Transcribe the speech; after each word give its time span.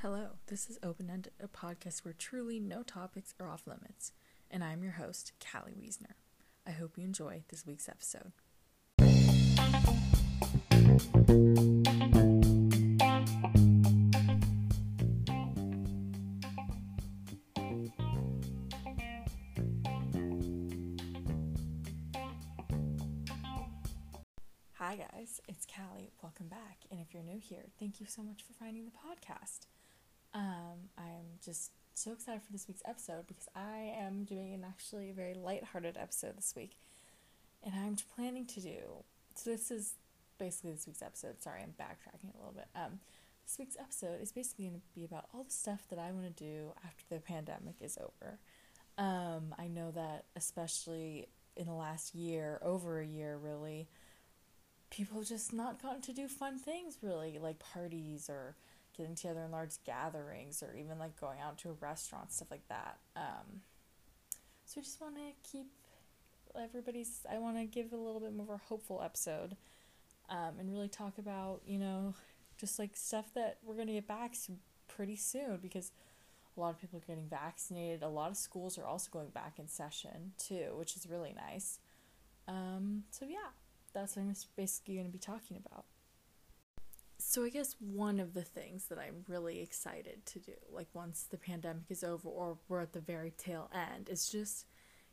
Hello, 0.00 0.32
this 0.48 0.68
is 0.68 0.78
Open 0.82 1.08
Ended, 1.08 1.32
a 1.42 1.48
podcast 1.48 2.04
where 2.04 2.12
truly 2.12 2.60
no 2.60 2.82
topics 2.82 3.32
are 3.40 3.48
off 3.48 3.66
limits, 3.66 4.12
and 4.50 4.62
I'm 4.62 4.82
your 4.82 4.92
host, 4.92 5.32
Callie 5.40 5.72
Wiesner. 5.72 6.12
I 6.66 6.72
hope 6.72 6.98
you 6.98 7.04
enjoy 7.04 7.44
this 7.48 7.64
week's 7.66 7.88
episode. 7.88 8.32
Hi, 24.74 24.96
guys, 24.96 25.40
it's 25.48 25.66
Callie. 25.66 26.12
Welcome 26.22 26.48
back. 26.48 26.80
And 26.90 27.00
if 27.00 27.14
you're 27.14 27.22
new 27.22 27.40
here, 27.40 27.64
thank 27.80 27.98
you 27.98 28.06
so 28.06 28.22
much 28.22 28.42
for 28.42 28.52
finding 28.52 28.84
the 28.84 28.90
podcast. 28.90 29.66
Um, 30.36 30.90
I'm 30.98 31.40
just 31.42 31.70
so 31.94 32.12
excited 32.12 32.42
for 32.42 32.52
this 32.52 32.68
week's 32.68 32.82
episode 32.86 33.26
because 33.26 33.48
I 33.56 33.94
am 33.98 34.24
doing 34.24 34.52
an 34.52 34.64
actually 34.68 35.10
very 35.10 35.32
light-hearted 35.32 35.96
episode 35.98 36.36
this 36.36 36.52
week. 36.54 36.76
And 37.64 37.74
I'm 37.74 37.96
planning 38.14 38.44
to 38.46 38.60
do 38.60 38.76
so 39.34 39.50
this 39.50 39.70
is 39.70 39.94
basically 40.38 40.72
this 40.72 40.86
week's 40.86 41.00
episode. 41.00 41.42
Sorry, 41.42 41.62
I'm 41.62 41.74
backtracking 41.80 42.34
a 42.34 42.38
little 42.38 42.52
bit. 42.54 42.66
Um, 42.74 43.00
this 43.46 43.56
week's 43.58 43.76
episode 43.80 44.20
is 44.20 44.30
basically 44.30 44.66
going 44.66 44.80
to 44.80 44.86
be 44.94 45.04
about 45.06 45.26
all 45.32 45.44
the 45.44 45.50
stuff 45.50 45.86
that 45.88 45.98
I 45.98 46.12
want 46.12 46.26
to 46.26 46.44
do 46.44 46.72
after 46.84 47.04
the 47.08 47.20
pandemic 47.20 47.76
is 47.80 47.98
over. 47.98 48.38
Um, 48.98 49.54
I 49.58 49.68
know 49.68 49.90
that 49.92 50.24
especially 50.36 51.28
in 51.56 51.66
the 51.66 51.72
last 51.72 52.14
year, 52.14 52.58
over 52.62 53.00
a 53.00 53.06
year 53.06 53.38
really, 53.42 53.88
people 54.90 55.22
just 55.22 55.54
not 55.54 55.82
gotten 55.82 56.02
to 56.02 56.12
do 56.12 56.28
fun 56.28 56.58
things 56.58 56.98
really, 57.02 57.38
like 57.38 57.58
parties 57.58 58.28
or 58.28 58.56
getting 58.96 59.14
together 59.14 59.44
in 59.44 59.50
large 59.50 59.82
gatherings 59.84 60.62
or 60.62 60.74
even 60.76 60.98
like 60.98 61.20
going 61.20 61.38
out 61.40 61.58
to 61.58 61.70
a 61.70 61.72
restaurant, 61.74 62.32
stuff 62.32 62.50
like 62.50 62.66
that. 62.68 62.98
Um, 63.14 63.60
so 64.64 64.80
I 64.80 64.82
just 64.82 65.00
want 65.00 65.16
to 65.16 65.50
keep 65.50 65.66
everybody's, 66.60 67.26
I 67.30 67.38
want 67.38 67.56
to 67.56 67.64
give 67.64 67.92
a 67.92 67.96
little 67.96 68.20
bit 68.20 68.34
more 68.34 68.46
of 68.46 68.60
a 68.60 68.64
hopeful 68.64 69.02
episode 69.02 69.56
um, 70.28 70.58
and 70.58 70.72
really 70.72 70.88
talk 70.88 71.18
about, 71.18 71.60
you 71.66 71.78
know, 71.78 72.14
just 72.58 72.78
like 72.78 72.96
stuff 72.96 73.26
that 73.34 73.58
we're 73.64 73.74
going 73.74 73.88
to 73.88 73.92
get 73.92 74.08
back 74.08 74.34
pretty 74.88 75.16
soon 75.16 75.58
because 75.62 75.92
a 76.56 76.60
lot 76.60 76.70
of 76.70 76.80
people 76.80 76.98
are 76.98 77.06
getting 77.06 77.28
vaccinated. 77.28 78.02
A 78.02 78.08
lot 78.08 78.30
of 78.30 78.36
schools 78.36 78.78
are 78.78 78.86
also 78.86 79.10
going 79.12 79.28
back 79.28 79.58
in 79.58 79.68
session 79.68 80.32
too, 80.38 80.72
which 80.74 80.96
is 80.96 81.06
really 81.08 81.34
nice. 81.34 81.78
Um, 82.48 83.04
so, 83.10 83.26
yeah, 83.28 83.50
that's 83.92 84.16
what 84.16 84.22
I'm 84.22 84.34
basically 84.56 84.94
going 84.94 85.06
to 85.06 85.12
be 85.12 85.18
talking 85.18 85.58
about. 85.64 85.84
So, 87.36 87.44
I 87.44 87.50
guess 87.50 87.76
one 87.78 88.18
of 88.18 88.32
the 88.32 88.40
things 88.40 88.86
that 88.86 88.98
I'm 88.98 89.22
really 89.28 89.60
excited 89.60 90.24
to 90.24 90.38
do, 90.38 90.52
like 90.72 90.88
once 90.94 91.24
the 91.24 91.36
pandemic 91.36 91.82
is 91.90 92.02
over 92.02 92.30
or 92.30 92.56
we're 92.66 92.80
at 92.80 92.94
the 92.94 93.00
very 93.00 93.30
tail 93.30 93.70
end, 93.74 94.08
is 94.08 94.26
just 94.26 94.64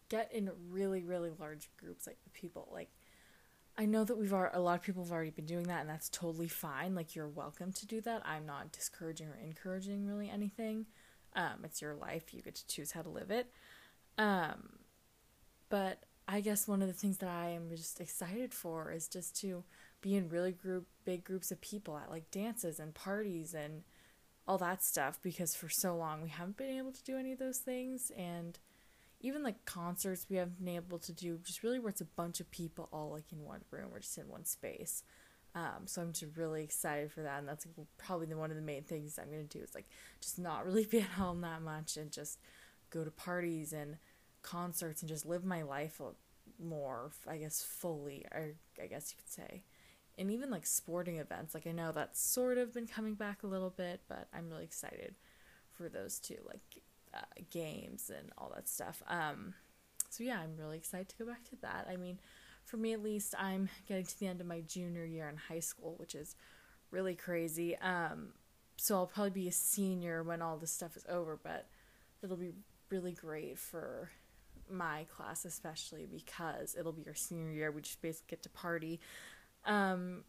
get 0.07 0.31
in 0.31 0.49
really, 0.69 1.03
really 1.03 1.31
large 1.38 1.69
groups 1.75 2.07
like 2.07 2.23
the 2.23 2.29
people. 2.29 2.69
Like, 2.71 2.91
I 3.77 3.85
know 3.85 4.05
that 4.05 4.17
we've 4.17 4.31
already, 4.31 4.55
a 4.55 4.61
lot 4.61 4.75
of 4.75 4.83
people 4.83 5.03
have 5.03 5.11
already 5.11 5.31
been 5.31 5.45
doing 5.45 5.66
that, 5.66 5.81
and 5.81 5.89
that's 5.89 6.07
totally 6.07 6.47
fine. 6.47 6.95
Like, 6.95 7.13
you're 7.13 7.27
welcome 7.27 7.73
to 7.73 7.85
do 7.85 7.99
that. 7.99 8.21
I'm 8.25 8.45
not 8.45 8.71
discouraging 8.71 9.27
or 9.27 9.38
encouraging 9.44 10.07
really 10.07 10.29
anything. 10.29 10.85
Um, 11.35 11.66
it's 11.66 11.81
your 11.81 11.94
life. 11.94 12.33
You 12.33 12.41
get 12.41 12.55
to 12.55 12.67
choose 12.67 12.94
how 12.94 13.01
to 13.01 13.09
live 13.09 13.31
it. 13.31 13.51
Um, 14.17 14.79
but 15.67 16.05
I 16.25 16.39
guess 16.39 16.69
one 16.69 16.81
of 16.81 16.88
the 16.88 16.94
things 16.94 17.17
that 17.17 17.29
I 17.29 17.49
am 17.49 17.69
just 17.69 17.99
excited 17.99 18.53
for 18.53 18.94
is 18.94 19.09
just 19.09 19.35
to 19.41 19.66
be 20.03 20.15
in 20.15 20.29
really 20.29 20.51
group 20.51 20.85
big 21.05 21.23
groups 21.23 21.49
of 21.49 21.59
people 21.61 21.97
at 21.97 22.11
like 22.11 22.29
dances 22.29 22.79
and 22.79 22.93
parties 22.93 23.53
and 23.53 23.83
all 24.45 24.57
that 24.57 24.83
stuff 24.83 25.17
because 25.23 25.55
for 25.55 25.69
so 25.69 25.95
long 25.95 26.21
we 26.21 26.29
haven't 26.29 26.57
been 26.57 26.77
able 26.77 26.91
to 26.91 27.03
do 27.03 27.17
any 27.17 27.31
of 27.31 27.39
those 27.39 27.59
things. 27.59 28.11
And 28.15 28.59
even 29.21 29.41
like 29.41 29.65
concerts 29.65 30.27
we 30.29 30.35
haven't 30.35 30.63
been 30.63 30.75
able 30.75 30.99
to 30.99 31.13
do 31.13 31.39
just 31.43 31.63
really 31.63 31.79
where 31.79 31.89
it's 31.89 32.01
a 32.01 32.05
bunch 32.05 32.41
of 32.41 32.51
people 32.51 32.89
all 32.91 33.11
like 33.11 33.31
in 33.31 33.44
one 33.44 33.61
room 33.72 33.89
or 33.91 34.00
just 34.00 34.17
in 34.17 34.28
one 34.28 34.45
space. 34.45 35.03
Um, 35.55 35.85
so 35.85 36.01
i'm 36.01 36.11
just 36.11 36.35
really 36.35 36.63
excited 36.63 37.11
for 37.11 37.22
that. 37.22 37.39
And 37.39 37.47
that's 37.47 37.66
like, 37.66 37.88
probably 37.97 38.25
the, 38.25 38.38
one 38.38 38.49
of 38.49 38.57
the 38.57 38.61
main 38.61 38.83
things 38.83 39.17
i'm 39.17 39.31
going 39.31 39.47
to 39.47 39.57
do 39.57 39.63
is 39.63 39.73
like 39.73 39.88
just 40.22 40.38
not 40.38 40.66
really 40.66 40.85
be 40.85 40.99
at 40.99 41.05
home 41.05 41.41
that 41.41 41.61
much 41.61 41.95
and 41.95 42.11
just 42.11 42.39
go 42.89 43.03
to 43.03 43.11
parties 43.11 43.72
and 43.72 43.97
concerts 44.41 45.01
and 45.01 45.09
just 45.09 45.25
live 45.25 45.45
my 45.45 45.61
life 45.61 46.01
more 46.61 47.11
i 47.28 47.38
guess 47.38 47.63
fully 47.63 48.25
or 48.33 48.55
i 48.81 48.88
guess 48.88 49.11
you 49.11 49.17
could 49.17 49.31
say 49.31 49.63
and 50.18 50.31
even 50.31 50.50
like 50.50 50.66
sporting 50.66 51.18
events 51.18 51.53
like 51.53 51.66
i 51.68 51.72
know 51.72 51.91
that's 51.91 52.22
sort 52.22 52.57
of 52.57 52.74
been 52.74 52.88
coming 52.88 53.16
back 53.16 53.44
a 53.44 53.47
little 53.47 53.72
bit 53.72 54.01
but 54.07 54.28
i'm 54.34 54.50
really 54.50 54.63
excited 54.63 55.16
for 55.72 55.90
those 55.90 56.19
two 56.19 56.38
like 56.47 56.62
uh, 57.13 57.22
games 57.51 58.12
and 58.16 58.31
all 58.38 58.52
that 58.56 58.68
stuff. 58.68 59.03
Um, 59.07 59.53
so 60.09 60.23
yeah, 60.23 60.40
I'm 60.40 60.57
really 60.57 60.78
excited 60.78 61.09
to 61.09 61.16
go 61.18 61.25
back 61.25 61.44
to 61.50 61.56
that. 61.62 61.88
I 61.90 61.96
mean, 61.96 62.19
for 62.66 62.78
me 62.78 62.94
at 62.94 63.03
least, 63.03 63.35
I'm 63.38 63.69
getting 63.88 64.06
to 64.06 64.19
the 64.19 64.28
end 64.28 64.41
of 64.41 64.47
my 64.47 64.62
junior 64.62 65.06
year 65.06 65.29
in 65.29 65.38
high 65.38 65.59
school, 65.59 65.96
which 65.97 66.16
is 66.16 66.35
really 66.91 67.16
crazy. 67.16 67.75
Um, 67.78 68.29
so 68.78 68.96
I'll 68.96 69.07
probably 69.07 69.31
be 69.31 69.47
a 69.47 69.52
senior 69.52 70.23
when 70.23 70.41
all 70.41 70.57
this 70.57 70.72
stuff 70.72 70.96
is 70.96 71.06
over, 71.09 71.40
but 71.41 71.68
it'll 72.23 72.38
be 72.38 72.52
really 72.90 73.12
great 73.12 73.57
for 73.57 74.12
my 74.69 75.06
class, 75.16 75.46
especially 75.46 76.06
because 76.06 76.75
it'll 76.79 76.91
be 76.91 77.06
our 77.07 77.16
senior 77.16 77.52
year. 77.52 77.72
We 77.72 77.81
just 77.81 78.02
basically 78.02 78.28
get 78.29 78.44
to 78.44 78.50
party. 78.50 79.00
Um, 79.66 80.24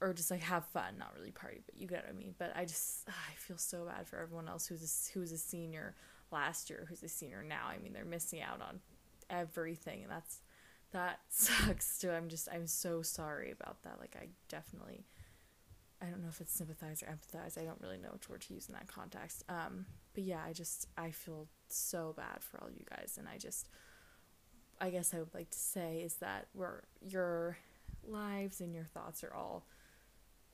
or 0.00 0.14
just 0.14 0.30
like 0.30 0.42
have 0.42 0.64
fun, 0.66 0.94
not 0.98 1.12
really 1.16 1.30
party, 1.30 1.60
but 1.66 1.76
you 1.76 1.86
get 1.86 2.04
what 2.04 2.14
I 2.14 2.16
mean. 2.16 2.34
But 2.38 2.52
I 2.56 2.64
just 2.64 3.08
I 3.08 3.34
feel 3.36 3.58
so 3.58 3.84
bad 3.84 4.06
for 4.06 4.18
everyone 4.18 4.48
else 4.48 4.66
who's 4.66 4.82
a, 4.82 5.12
who's 5.12 5.32
a 5.32 5.38
senior 5.38 5.94
last 6.32 6.70
year, 6.70 6.86
who's 6.88 7.02
a 7.02 7.08
senior 7.08 7.44
now. 7.46 7.66
I 7.68 7.78
mean, 7.78 7.92
they're 7.92 8.04
missing 8.04 8.40
out 8.40 8.62
on 8.62 8.80
everything, 9.28 10.02
and 10.02 10.10
that's 10.10 10.40
that 10.92 11.20
sucks 11.28 11.98
too. 11.98 12.10
I'm 12.10 12.28
just 12.28 12.48
I'm 12.52 12.66
so 12.66 13.02
sorry 13.02 13.50
about 13.50 13.82
that. 13.82 14.00
Like 14.00 14.16
I 14.20 14.28
definitely 14.48 15.04
I 16.02 16.06
don't 16.06 16.22
know 16.22 16.28
if 16.30 16.40
it's 16.40 16.52
sympathize 16.52 17.02
or 17.02 17.06
empathize. 17.06 17.58
I 17.58 17.64
don't 17.64 17.80
really 17.80 17.98
know 17.98 18.08
which 18.12 18.28
word 18.28 18.40
to 18.42 18.54
use 18.54 18.68
in 18.68 18.74
that 18.74 18.88
context. 18.88 19.44
Um, 19.48 19.84
but 20.14 20.24
yeah, 20.24 20.40
I 20.46 20.52
just 20.52 20.88
I 20.96 21.10
feel 21.10 21.46
so 21.68 22.14
bad 22.16 22.38
for 22.40 22.62
all 22.62 22.70
you 22.70 22.84
guys, 22.88 23.16
and 23.18 23.28
I 23.28 23.36
just 23.36 23.68
I 24.80 24.90
guess 24.90 25.12
I 25.12 25.18
would 25.18 25.34
like 25.34 25.50
to 25.50 25.58
say 25.58 26.00
is 26.02 26.14
that 26.16 26.46
we're 26.54 26.80
your 27.02 27.58
lives 28.06 28.60
and 28.60 28.74
your 28.74 28.84
thoughts 28.84 29.22
are 29.24 29.34
all 29.34 29.66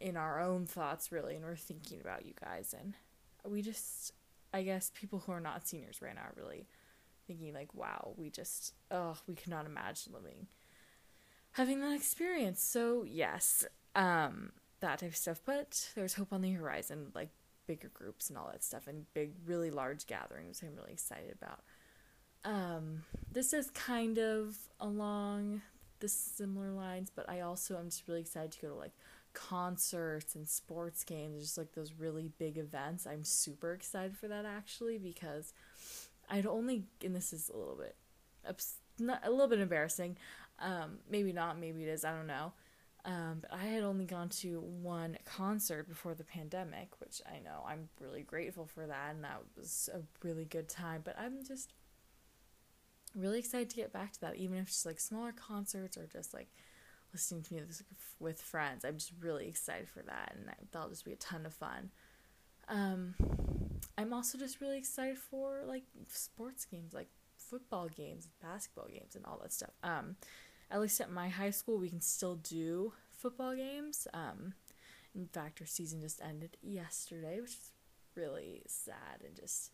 in 0.01 0.17
our 0.17 0.41
own 0.41 0.67
thoughts 0.67 1.11
really 1.11 1.35
and 1.37 1.45
we're 1.45 1.57
thinking 1.57 2.01
about 2.01 2.27
you 2.27 2.35
guys. 2.41 2.75
And 2.79 2.95
we 3.49 3.63
just 3.63 4.13
i 4.53 4.63
guess 4.63 4.91
people 4.95 5.21
who 5.21 5.33
are 5.33 5.41
not 5.41 5.67
seniors 5.67 6.01
right 6.03 6.15
now 6.15 6.23
are 6.23 6.35
really 6.37 6.67
thinking 7.27 7.53
like 7.53 7.75
wow 7.75 8.13
we 8.17 8.31
just 8.31 8.75
oh 8.91 9.17
we 9.27 9.35
cannot 9.35 9.67
imagine 9.67 10.13
living 10.13 10.47
having 11.53 11.81
that 11.81 11.95
experience. 11.95 12.63
So 12.63 13.05
yes 13.05 13.65
um 13.95 14.53
that 14.81 14.99
type 14.99 15.11
of 15.11 15.17
stuff. 15.17 15.41
But 15.45 15.91
there's 15.95 16.15
hope 16.15 16.33
on 16.33 16.43
the 16.43 16.53
horizon 16.53 17.13
like 17.15 17.31
bigger 17.67 17.91
groups 17.93 18.29
and 18.29 18.39
all 18.39 18.49
that 18.53 18.63
stuff 18.63 18.87
and 18.87 19.13
big 19.13 19.33
really 19.45 19.73
large 19.73 20.07
gatherings 20.07 20.63
i'm 20.63 20.77
really 20.77 20.93
excited 20.93 21.35
about. 21.41 21.61
Um 22.45 23.03
this 23.33 23.53
is 23.53 23.71
kind 23.71 24.19
of 24.19 24.57
along 24.79 25.63
the 26.01 26.09
similar 26.09 26.71
lines 26.71 27.11
but 27.15 27.29
i 27.29 27.41
also 27.41 27.79
am 27.79 27.87
just 27.87 28.07
really 28.09 28.21
excited 28.21 28.53
to 28.53 28.61
go 28.61 28.69
to 28.69 28.75
like 28.75 28.93
concerts 29.37 30.35
and 30.35 30.49
sports 30.49 31.05
games, 31.05 31.43
just 31.43 31.59
like 31.59 31.73
those 31.73 31.93
really 31.93 32.31
big 32.39 32.57
events. 32.57 33.07
I'm 33.07 33.23
super 33.23 33.75
excited 33.75 34.17
for 34.17 34.29
that 34.29 34.47
actually 34.47 34.97
because 34.97 35.53
I'd 36.31 36.47
only, 36.47 36.85
and 37.05 37.15
this 37.15 37.35
is 37.35 37.51
a 37.53 37.57
little 37.57 37.77
bit, 37.77 37.95
not 38.99 39.21
a 39.25 39.31
little 39.31 39.47
bit 39.47 39.61
embarrassing. 39.61 40.17
Um, 40.59 40.99
maybe 41.09 41.35
not, 41.35 41.61
maybe 41.61 41.83
it 41.83 41.89
is. 41.89 42.03
I 42.05 42.13
don't 42.15 42.27
know. 42.27 42.55
Um, 43.05 43.39
but 43.43 43.53
I 43.53 43.67
had 43.67 43.85
only 43.85 44.07
gone 44.07 44.31
to 44.31 44.59
one 44.61 45.19
concert 45.27 45.87
before 45.87 46.15
the 46.15 46.25
pandemic, 46.25 46.89
which 46.99 47.21
I 47.27 47.39
know 47.39 47.63
I'm 47.69 47.91
really 48.01 48.23
grateful 48.23 48.65
for 48.67 48.87
that, 48.87 49.15
and 49.15 49.23
that 49.23 49.43
was 49.57 49.91
a 49.95 50.01
really 50.27 50.47
good 50.47 50.69
time. 50.69 51.03
But 51.05 51.17
I'm 51.17 51.45
just 51.47 51.73
really 53.17 53.39
excited 53.39 53.71
to 53.71 53.77
get 53.77 53.93
back 53.93 54.13
to 54.13 54.21
that, 54.21 54.37
even 54.37 54.59
if 54.59 54.69
it's 54.69 54.87
like 54.87 55.01
smaller 55.01 55.33
concerts 55.33 55.97
or 55.97 56.07
just 56.07 56.35
like 56.35 56.49
listening 57.13 57.43
to 57.43 57.55
music 57.55 57.87
with 58.21 58.41
friends. 58.41 58.85
I'm 58.85 58.99
just 58.99 59.13
really 59.21 59.49
excited 59.49 59.89
for 59.89 60.03
that, 60.03 60.35
and 60.35 60.51
that'll 60.73 60.91
just 60.91 61.05
be 61.05 61.13
a 61.13 61.17
ton 61.17 61.47
of 61.47 61.55
fun. 61.55 61.91
Um, 62.69 63.15
I'm 63.97 64.13
also 64.13 64.39
just 64.39 64.61
really 64.61 64.79
excited 64.79 65.19
for 65.19 65.63
like 65.67 65.85
sports 66.09 66.65
games, 66.65 66.93
like 66.93 67.09
football 67.37 67.89
games, 67.89 68.29
basketball 68.43 68.89
games, 68.89 69.17
and 69.17 69.25
all 69.25 69.39
that 69.43 69.53
stuff. 69.53 69.71
Um, 69.83 70.17
at 70.71 70.81
least 70.81 71.01
at 71.01 71.11
my 71.11 71.29
high 71.29 71.51
school, 71.51 71.79
we 71.79 71.89
can 71.89 72.01
still 72.01 72.37
do 72.37 72.93
football 73.17 73.55
games. 73.55 74.07
Um, 74.13 74.55
in 75.15 75.27
fact, 75.27 75.61
our 75.61 75.67
season 75.67 76.01
just 76.01 76.21
ended 76.21 76.57
yesterday, 76.61 77.41
which 77.41 77.53
is 77.53 77.73
really 78.15 78.63
sad 78.67 79.23
and 79.25 79.37
just 79.37 79.71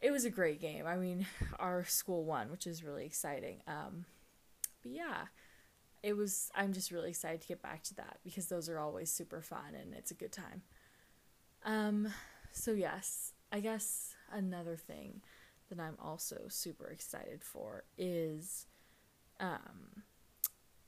it 0.00 0.10
was 0.10 0.24
a 0.24 0.30
great 0.30 0.60
game. 0.60 0.86
I 0.86 0.96
mean, 0.96 1.26
our 1.58 1.84
school 1.84 2.24
won, 2.24 2.50
which 2.50 2.66
is 2.66 2.84
really 2.84 3.04
exciting. 3.04 3.62
Um, 3.66 4.04
but 4.82 4.92
yeah, 4.92 5.26
it 6.02 6.16
was 6.16 6.50
I'm 6.54 6.72
just 6.72 6.90
really 6.90 7.10
excited 7.10 7.40
to 7.40 7.48
get 7.48 7.62
back 7.62 7.82
to 7.84 7.94
that 7.96 8.18
because 8.24 8.46
those 8.46 8.68
are 8.68 8.78
always 8.78 9.10
super 9.10 9.42
fun 9.42 9.74
and 9.74 9.94
it's 9.94 10.10
a 10.10 10.14
good 10.14 10.32
time. 10.32 10.62
Um 11.64 12.12
so 12.52 12.72
yes, 12.72 13.32
I 13.50 13.60
guess 13.60 14.14
another 14.32 14.76
thing 14.76 15.22
that 15.68 15.80
I'm 15.80 15.96
also 16.00 16.42
super 16.48 16.88
excited 16.88 17.42
for 17.42 17.84
is 17.96 18.66
um, 19.40 20.02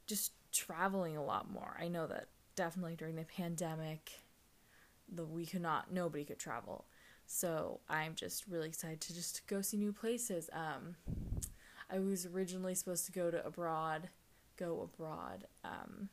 just 0.06 0.32
traveling 0.52 1.16
a 1.16 1.24
lot 1.24 1.50
more. 1.50 1.76
I 1.80 1.88
know 1.88 2.06
that 2.06 2.26
definitely 2.56 2.96
during 2.96 3.16
the 3.16 3.24
pandemic, 3.24 4.20
the 5.12 5.24
we 5.24 5.46
could 5.46 5.62
not 5.62 5.92
nobody 5.92 6.24
could 6.24 6.38
travel. 6.38 6.86
So 7.32 7.78
I'm 7.88 8.16
just 8.16 8.44
really 8.48 8.66
excited 8.66 9.00
to 9.02 9.14
just 9.14 9.46
go 9.46 9.62
see 9.62 9.76
new 9.76 9.92
places. 9.92 10.50
Um, 10.52 10.96
I 11.88 12.00
was 12.00 12.26
originally 12.26 12.74
supposed 12.74 13.06
to 13.06 13.12
go 13.12 13.30
to 13.30 13.46
abroad, 13.46 14.08
go 14.56 14.80
abroad, 14.82 15.46
um, 15.64 16.08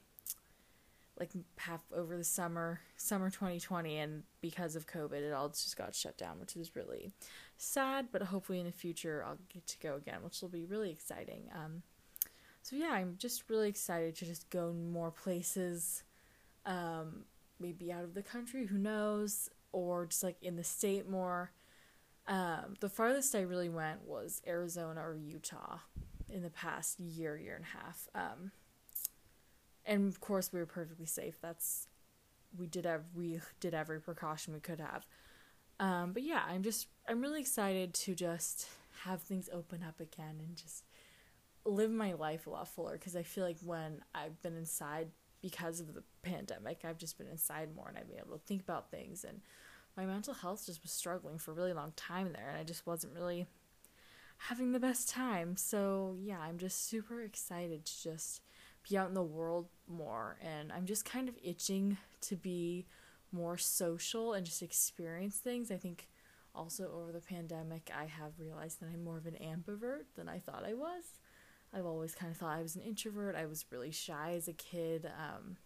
like 1.19 1.31
half 1.58 1.81
over 1.92 2.16
the 2.16 2.24
summer, 2.24 2.81
summer 2.98 3.31
2020, 3.31 3.98
and 3.98 4.24
because 4.42 4.75
of 4.75 4.86
COVID, 4.86 5.14
it 5.14 5.34
all 5.34 5.50
just 5.50 5.75
got 5.75 5.96
shut 5.96 6.19
down, 6.19 6.40
which 6.40 6.56
is 6.56 6.75
really 6.75 7.12
sad. 7.58 8.10
But 8.12 8.22
hopefully 8.22 8.60
in 8.60 8.68
the 8.68 8.72
future, 8.72 9.25
I'll 9.28 9.40
get 9.52 9.66
to 9.66 9.80
go 9.80 9.96
again, 9.96 10.20
which 10.24 10.40
will 10.44 10.50
be 10.50 10.66
really 10.66 10.92
exciting. 10.92 11.50
Um, 11.52 11.81
so 12.62 12.75
yeah, 12.75 12.92
I'm 12.92 13.16
just 13.18 13.50
really 13.50 13.70
excited 13.70 14.16
to 14.18 14.25
just 14.25 14.52
go 14.52 14.72
more 14.72 15.10
places, 15.10 16.04
um, 16.68 17.25
maybe 17.60 17.92
out 17.92 18.04
of 18.04 18.13
the 18.13 18.22
country, 18.22 18.68
who 18.68 18.78
knows, 18.78 19.50
or 19.85 20.06
just 20.06 20.24
like 20.24 20.38
in 20.41 20.56
the 20.56 20.63
state 20.63 21.07
more. 21.07 21.51
Um, 22.27 22.75
the 22.81 22.89
farthest 22.89 23.35
I 23.35 23.41
really 23.41 23.69
went 23.69 24.06
was 24.06 24.41
Arizona 24.45 25.01
or 25.01 25.15
Utah 25.15 25.79
in 26.29 26.41
the 26.41 26.50
past 26.50 27.00
year, 27.00 27.38
year 27.38 27.56
and 27.56 27.63
a 27.63 27.77
half. 27.77 28.09
Um, 28.13 28.51
and 29.85 30.09
of 30.09 30.19
course, 30.19 30.51
we 30.51 30.59
were 30.59 30.65
perfectly 30.65 31.06
safe. 31.06 31.38
That's 31.41 31.88
we 32.57 32.68
did 32.68 32.85
have 32.85 33.03
we 33.15 33.39
did 33.59 33.74
every 33.74 34.01
precaution 34.01 34.53
we 34.53 34.59
could 34.59 34.79
have. 34.79 35.06
Um, 35.79 36.12
but 36.13 36.24
yeah, 36.24 36.44
I'm 36.47 36.63
just 36.63 36.88
I'm 37.07 37.21
really 37.21 37.39
excited 37.39 37.94
to 37.94 38.15
just 38.15 38.68
have 39.03 39.21
things 39.21 39.50
open 39.53 39.83
up 39.88 40.00
again 40.00 40.41
and 40.45 40.56
just 40.56 40.83
live 41.65 41.91
my 41.91 42.13
life 42.13 42.47
a 42.47 42.50
lot 42.50 42.68
fuller 42.68 42.94
because 42.94 43.15
I 43.15 43.24
feel 43.24 43.44
like 43.44 43.57
when 43.63 44.01
I've 44.15 44.41
been 44.41 44.57
inside 44.57 45.09
because 45.41 45.79
of 45.79 45.94
the 45.94 46.03
pandemic, 46.24 46.79
I've 46.83 46.97
just 46.97 47.18
been 47.18 47.27
inside 47.27 47.75
more 47.75 47.88
and 47.89 47.97
I've 47.97 48.07
been 48.07 48.19
able 48.19 48.38
to 48.38 48.45
think 48.45 48.62
about 48.62 48.89
things 48.89 49.24
and 49.24 49.41
my 49.98 50.06
mental 50.06 50.36
health 50.36 50.68
just 50.68 50.84
was 50.84 50.92
struggling 50.92 51.40
for 51.40 51.52
a 51.52 51.56
really 51.56 51.74
long 51.74 51.92
time 51.96 52.32
there 52.32 52.50
and 52.50 52.58
I 52.58 52.64
just 52.64 52.86
wasn't 52.86 53.16
really 53.16 53.48
having 54.38 54.72
the 54.72 54.80
best 54.80 55.10
time. 55.10 55.58
So, 55.58 56.16
yeah, 56.22 56.40
I'm 56.40 56.60
just 56.60 56.88
super 56.88 57.24
excited 57.24 57.86
to 57.86 58.04
just 58.04 58.42
be 58.88 58.96
out 58.96 59.08
in 59.08 59.16
the 59.16 59.24
world 59.24 59.68
more 59.88 60.38
and 60.42 60.72
I'm 60.72 60.86
just 60.86 61.04
kind 61.04 61.28
of 61.28 61.36
itching 61.44 61.98
to 62.22 62.36
be 62.36 62.86
more 63.32 63.58
social 63.58 64.34
and 64.34 64.46
just 64.46 64.62
experience 64.62 65.38
things. 65.38 65.72
I 65.72 65.78
think 65.78 66.08
also 66.54 66.92
over 66.96 67.12
the 67.12 67.20
pandemic 67.20 67.92
I 67.96 68.06
have 68.06 68.40
realized 68.40 68.80
that 68.80 68.90
I'm 68.94 69.04
more 69.04 69.18
of 69.18 69.26
an 69.26 69.38
ambivert 69.42 70.06
than 70.16 70.30
I 70.30 70.38
thought 70.38 70.64
I 70.64 70.76
was. 70.76 71.04
I've 71.74 71.86
always 71.86 72.16
kind 72.16 72.32
of 72.32 72.38
thought 72.38 72.58
I 72.58 72.62
was 72.62 72.76
an 72.76 72.82
introvert. 72.82 73.36
I 73.36 73.46
was 73.46 73.66
really 73.72 73.92
shy 73.92 74.34
as 74.36 74.48
a 74.48 74.54
kid. 74.54 75.06
Um, 75.06 75.58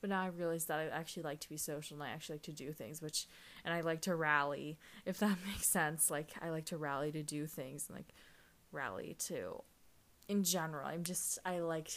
but 0.00 0.10
now 0.10 0.22
I 0.22 0.26
realize 0.26 0.64
that 0.66 0.78
I 0.78 0.86
actually 0.86 1.24
like 1.24 1.40
to 1.40 1.48
be 1.48 1.56
social 1.56 1.96
and 1.96 2.02
I 2.02 2.10
actually 2.10 2.34
like 2.34 2.42
to 2.42 2.52
do 2.52 2.72
things, 2.72 3.02
which, 3.02 3.26
and 3.64 3.74
I 3.74 3.80
like 3.82 4.00
to 4.02 4.14
rally, 4.14 4.78
if 5.04 5.18
that 5.18 5.38
makes 5.46 5.68
sense. 5.68 6.10
Like, 6.10 6.30
I 6.40 6.50
like 6.50 6.66
to 6.66 6.76
rally 6.76 7.12
to 7.12 7.22
do 7.22 7.46
things 7.46 7.86
and, 7.88 7.96
like, 7.96 8.14
rally 8.72 9.16
to, 9.26 9.62
in 10.28 10.44
general. 10.44 10.86
I'm 10.86 11.04
just, 11.04 11.38
I 11.44 11.58
like, 11.60 11.90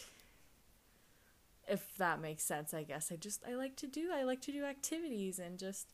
if 1.68 1.96
that 1.98 2.20
makes 2.20 2.44
sense, 2.44 2.74
I 2.74 2.84
guess. 2.84 3.12
I 3.12 3.16
just, 3.16 3.44
I 3.48 3.56
like 3.56 3.76
to 3.78 3.88
do, 3.88 4.10
I 4.14 4.24
like 4.24 4.42
to 4.42 4.52
do 4.52 4.66
activities 4.66 5.40
and 5.40 5.58
just 5.58 5.94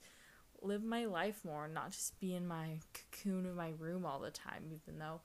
live 0.61 0.83
my 0.83 1.05
life 1.05 1.41
more, 1.45 1.65
and 1.65 1.73
not 1.73 1.91
just 1.91 2.19
be 2.19 2.33
in 2.35 2.47
my 2.47 2.79
cocoon 2.93 3.45
of 3.45 3.55
my 3.55 3.71
room 3.77 4.05
all 4.05 4.19
the 4.19 4.31
time, 4.31 4.63
even 4.65 4.99
though 4.99 5.21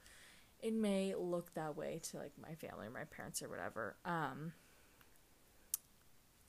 it 0.62 0.72
may 0.72 1.14
look 1.14 1.52
that 1.54 1.76
way 1.76 2.00
to 2.02 2.19
like 2.19 2.32
my 2.40 2.54
family 2.54 2.86
or 2.86 2.90
my 2.90 3.04
parents 3.04 3.42
or 3.42 3.48
whatever. 3.48 3.96
Um, 4.04 4.52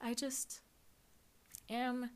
I 0.02 0.14
just 0.14 0.62
am 1.70 2.10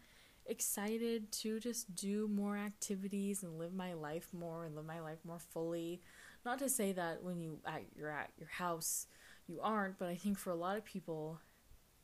excited 0.46 1.32
to 1.32 1.60
just 1.60 1.96
do 1.96 2.28
more 2.28 2.58
activities 2.58 3.44
and 3.44 3.60
live 3.60 3.74
my 3.74 3.94
life 3.94 4.28
more 4.34 4.66
and 4.66 4.76
live 4.76 4.86
my 4.86 5.00
life 5.00 5.20
more 5.24 5.40
fully. 5.40 6.02
Not 6.46 6.60
to 6.60 6.70
say 6.70 6.92
that 6.94 7.24
when 7.24 7.40
you 7.40 7.60
at 7.66 7.84
you're 7.96 8.12
at 8.12 8.32
your 8.38 8.50
house 8.50 9.08
you 9.48 9.60
aren't, 9.62 9.98
but 9.98 10.10
I 10.10 10.16
think 10.16 10.38
for 10.38 10.52
a 10.52 10.56
lot 10.56 10.78
of 10.78 10.86
people 10.86 11.40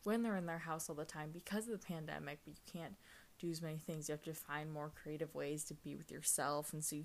when 0.04 0.22
they're 0.22 0.38
in 0.38 0.45
their 0.45 0.60
house 0.60 0.89
all 0.89 0.95
the 0.95 1.06
time 1.06 1.31
because 1.33 1.68
of 1.68 1.72
the 1.72 1.86
pandemic, 1.86 2.39
but 2.45 2.54
you 2.54 2.72
can't 2.72 2.95
do 3.39 3.50
as 3.50 3.62
many 3.62 3.77
things. 3.77 4.07
You 4.07 4.13
have 4.13 4.24
to 4.24 4.33
find 4.33 4.72
more 4.72 4.92
creative 5.01 5.33
ways 5.33 5.63
to 5.66 5.74
be 5.74 5.95
with 5.95 6.12
yourself 6.12 6.74
and 6.74 6.83
so 6.83 6.98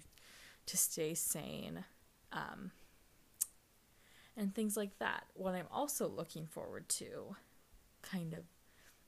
to 0.66 0.76
stay 0.76 1.14
sane. 1.14 1.84
Um, 2.32 2.70
and 4.36 4.54
things 4.54 4.76
like 4.76 4.98
that. 4.98 5.24
What 5.34 5.54
I'm 5.54 5.66
also 5.72 6.08
looking 6.08 6.46
forward 6.46 6.88
to, 6.90 7.36
kind 8.02 8.32
of 8.32 8.44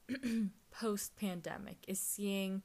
post 0.71 1.17
pandemic, 1.17 1.79
is 1.87 2.01
seeing. 2.01 2.63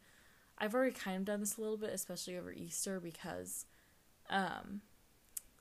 I've 0.58 0.74
already 0.74 0.94
kind 0.94 1.18
of 1.18 1.26
done 1.26 1.40
this 1.40 1.58
a 1.58 1.62
little 1.62 1.78
bit, 1.78 1.92
especially 1.92 2.36
over 2.38 2.52
Easter, 2.52 3.00
because 3.00 3.66
um, 4.30 4.82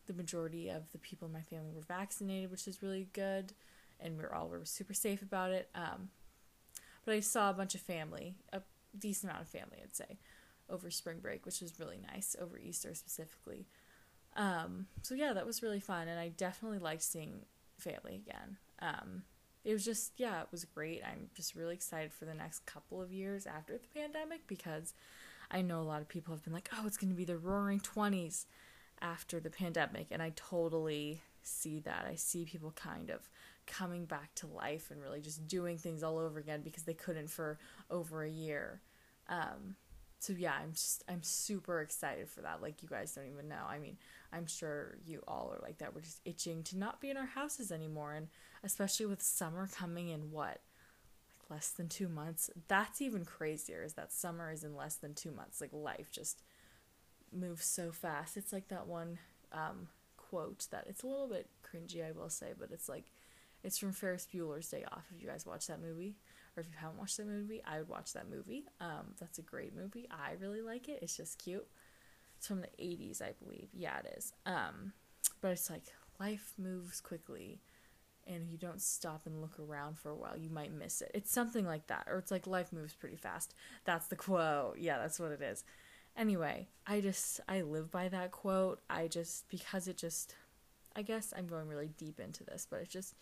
the 0.06 0.14
majority 0.14 0.68
of 0.68 0.90
the 0.92 0.98
people 0.98 1.26
in 1.26 1.34
my 1.34 1.42
family 1.42 1.72
were 1.74 1.82
vaccinated, 1.82 2.50
which 2.50 2.66
is 2.66 2.82
really 2.82 3.08
good, 3.12 3.52
and 4.00 4.16
we 4.16 4.24
are 4.24 4.34
all 4.34 4.48
we 4.48 4.58
were 4.58 4.64
super 4.64 4.94
safe 4.94 5.22
about 5.22 5.50
it. 5.50 5.68
Um, 5.74 6.08
but 7.04 7.14
I 7.14 7.20
saw 7.20 7.50
a 7.50 7.54
bunch 7.54 7.74
of 7.74 7.80
family, 7.80 8.36
a 8.52 8.62
decent 8.98 9.30
amount 9.30 9.44
of 9.44 9.48
family, 9.48 9.78
I'd 9.82 9.94
say, 9.94 10.18
over 10.68 10.90
spring 10.90 11.18
break, 11.20 11.46
which 11.46 11.60
was 11.60 11.78
really 11.78 11.98
nice 12.12 12.34
over 12.40 12.58
Easter 12.58 12.94
specifically. 12.94 13.66
Um, 14.36 14.86
so 15.02 15.14
yeah, 15.14 15.32
that 15.32 15.46
was 15.46 15.62
really 15.62 15.80
fun, 15.80 16.08
and 16.08 16.18
I 16.18 16.28
definitely 16.28 16.78
liked 16.78 17.02
seeing 17.02 17.44
family 17.78 18.22
again. 18.26 18.56
It 19.66 19.72
was 19.72 19.84
just 19.84 20.12
yeah, 20.16 20.40
it 20.42 20.46
was 20.52 20.64
great. 20.64 21.02
I'm 21.04 21.28
just 21.34 21.56
really 21.56 21.74
excited 21.74 22.12
for 22.12 22.24
the 22.24 22.34
next 22.34 22.64
couple 22.66 23.02
of 23.02 23.12
years 23.12 23.46
after 23.46 23.76
the 23.76 24.00
pandemic 24.00 24.46
because 24.46 24.94
I 25.50 25.60
know 25.60 25.80
a 25.80 25.82
lot 25.82 26.00
of 26.00 26.08
people 26.08 26.32
have 26.32 26.44
been 26.44 26.52
like, 26.52 26.70
oh, 26.72 26.86
it's 26.86 26.96
going 26.96 27.10
to 27.10 27.16
be 27.16 27.24
the 27.24 27.36
roaring 27.36 27.80
20s 27.80 28.46
after 29.02 29.40
the 29.40 29.50
pandemic, 29.50 30.06
and 30.12 30.22
I 30.22 30.32
totally 30.36 31.20
see 31.42 31.80
that. 31.80 32.06
I 32.08 32.14
see 32.14 32.44
people 32.44 32.72
kind 32.76 33.10
of 33.10 33.28
coming 33.66 34.04
back 34.04 34.36
to 34.36 34.46
life 34.46 34.92
and 34.92 35.02
really 35.02 35.20
just 35.20 35.48
doing 35.48 35.78
things 35.78 36.04
all 36.04 36.18
over 36.18 36.38
again 36.38 36.60
because 36.62 36.84
they 36.84 36.94
couldn't 36.94 37.28
for 37.28 37.58
over 37.90 38.22
a 38.22 38.30
year. 38.30 38.82
Um, 39.28 39.74
so 40.20 40.32
yeah, 40.32 40.54
I'm 40.62 40.72
just 40.72 41.02
I'm 41.08 41.24
super 41.24 41.80
excited 41.80 42.28
for 42.28 42.42
that. 42.42 42.62
Like 42.62 42.82
you 42.84 42.88
guys 42.88 43.12
don't 43.14 43.26
even 43.32 43.48
know. 43.48 43.64
I 43.68 43.78
mean, 43.80 43.96
I'm 44.36 44.46
sure 44.46 44.98
you 45.04 45.22
all 45.26 45.52
are 45.54 45.62
like 45.62 45.78
that. 45.78 45.94
We're 45.94 46.02
just 46.02 46.20
itching 46.24 46.62
to 46.64 46.78
not 46.78 47.00
be 47.00 47.10
in 47.10 47.16
our 47.16 47.26
houses 47.26 47.72
anymore 47.72 48.12
and 48.14 48.28
especially 48.62 49.06
with 49.06 49.22
summer 49.22 49.68
coming 49.74 50.08
in 50.08 50.30
what 50.30 50.60
like 51.40 51.50
less 51.50 51.70
than 51.70 51.88
2 51.88 52.08
months. 52.08 52.50
That's 52.68 53.00
even 53.00 53.24
crazier 53.24 53.82
is 53.82 53.94
that 53.94 54.12
summer 54.12 54.50
is 54.50 54.64
in 54.64 54.76
less 54.76 54.96
than 54.96 55.14
2 55.14 55.30
months. 55.30 55.60
Like 55.60 55.72
life 55.72 56.10
just 56.10 56.42
moves 57.32 57.64
so 57.64 57.92
fast. 57.92 58.36
It's 58.36 58.52
like 58.52 58.68
that 58.68 58.86
one 58.86 59.18
um, 59.52 59.88
quote 60.16 60.66
that 60.70 60.86
it's 60.88 61.02
a 61.02 61.06
little 61.06 61.28
bit 61.28 61.48
cringy, 61.64 62.06
I 62.06 62.12
will 62.12 62.30
say, 62.30 62.52
but 62.58 62.70
it's 62.70 62.88
like 62.88 63.04
it's 63.64 63.78
from 63.78 63.92
Ferris 63.92 64.28
Bueller's 64.32 64.68
Day 64.68 64.84
Off. 64.92 65.06
If 65.14 65.22
you 65.22 65.28
guys 65.28 65.46
watch 65.46 65.66
that 65.66 65.80
movie, 65.80 66.16
or 66.56 66.60
if 66.60 66.66
you 66.66 66.74
haven't 66.78 66.98
watched 66.98 67.16
that 67.16 67.26
movie, 67.26 67.62
I 67.66 67.78
would 67.78 67.88
watch 67.88 68.12
that 68.12 68.30
movie. 68.30 68.64
Um, 68.80 69.14
that's 69.18 69.38
a 69.38 69.42
great 69.42 69.74
movie. 69.74 70.08
I 70.10 70.32
really 70.40 70.62
like 70.62 70.88
it. 70.88 71.00
It's 71.02 71.16
just 71.16 71.42
cute. 71.42 71.66
It's 72.36 72.46
from 72.46 72.60
the 72.60 72.68
80s, 72.78 73.22
I 73.22 73.32
believe. 73.42 73.68
Yeah, 73.72 73.98
it 73.98 74.14
is. 74.16 74.32
Um, 74.44 74.92
but 75.40 75.52
it's 75.52 75.70
like 75.70 75.84
life 76.18 76.52
moves 76.58 77.00
quickly 77.00 77.60
and 78.26 78.42
if 78.42 78.50
you 78.50 78.58
don't 78.58 78.82
stop 78.82 79.22
and 79.26 79.40
look 79.40 79.58
around 79.60 79.98
for 79.98 80.10
a 80.10 80.16
while, 80.16 80.36
you 80.36 80.50
might 80.50 80.72
miss 80.72 81.00
it. 81.00 81.12
It's 81.14 81.30
something 81.30 81.64
like 81.64 81.86
that. 81.86 82.06
Or 82.08 82.18
it's 82.18 82.32
like 82.32 82.46
life 82.46 82.72
moves 82.72 82.94
pretty 82.94 83.16
fast. 83.16 83.54
That's 83.84 84.08
the 84.08 84.16
quote. 84.16 84.78
Yeah, 84.78 84.98
that's 84.98 85.20
what 85.20 85.30
it 85.30 85.40
is. 85.40 85.64
Anyway, 86.16 86.68
I 86.86 87.00
just 87.00 87.40
I 87.48 87.60
live 87.60 87.90
by 87.90 88.08
that 88.08 88.32
quote. 88.32 88.80
I 88.90 89.06
just 89.06 89.48
because 89.48 89.86
it 89.86 89.96
just 89.96 90.34
I 90.96 91.02
guess 91.02 91.32
I'm 91.36 91.46
going 91.46 91.68
really 91.68 91.90
deep 91.96 92.18
into 92.18 92.42
this, 92.42 92.66
but 92.68 92.80
it 92.80 92.88
just 92.88 93.14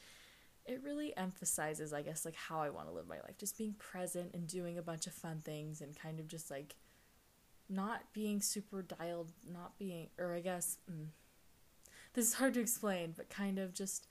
it 0.64 0.80
really 0.82 1.14
emphasizes, 1.18 1.92
I 1.92 2.00
guess, 2.00 2.24
like 2.24 2.36
how 2.36 2.60
I 2.60 2.70
want 2.70 2.88
to 2.88 2.94
live 2.94 3.06
my 3.06 3.16
life. 3.16 3.36
Just 3.36 3.58
being 3.58 3.74
present 3.74 4.30
and 4.32 4.46
doing 4.46 4.78
a 4.78 4.82
bunch 4.82 5.06
of 5.06 5.12
fun 5.12 5.42
things 5.44 5.82
and 5.82 5.94
kind 5.94 6.18
of 6.18 6.28
just 6.28 6.50
like 6.50 6.76
not 7.68 8.02
being 8.12 8.40
super 8.40 8.82
dialed, 8.82 9.32
not 9.50 9.78
being, 9.78 10.08
or 10.18 10.34
I 10.34 10.40
guess, 10.40 10.78
mm, 10.90 11.06
this 12.14 12.28
is 12.28 12.34
hard 12.34 12.54
to 12.54 12.60
explain, 12.60 13.14
but 13.16 13.30
kind 13.30 13.58
of 13.58 13.74
just 13.74 14.06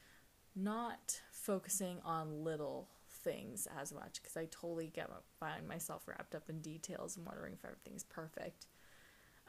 not 0.55 1.21
focusing 1.31 1.97
on 2.03 2.43
little 2.43 2.89
things 3.23 3.67
as 3.79 3.93
much 3.93 4.21
because 4.21 4.35
I 4.35 4.45
totally 4.45 4.87
get 4.87 5.09
find 5.39 5.67
myself 5.67 6.07
wrapped 6.07 6.35
up 6.35 6.49
in 6.49 6.59
details 6.59 7.17
and 7.17 7.25
wondering 7.25 7.53
if 7.53 7.65
everything's 7.65 8.03
perfect. 8.03 8.67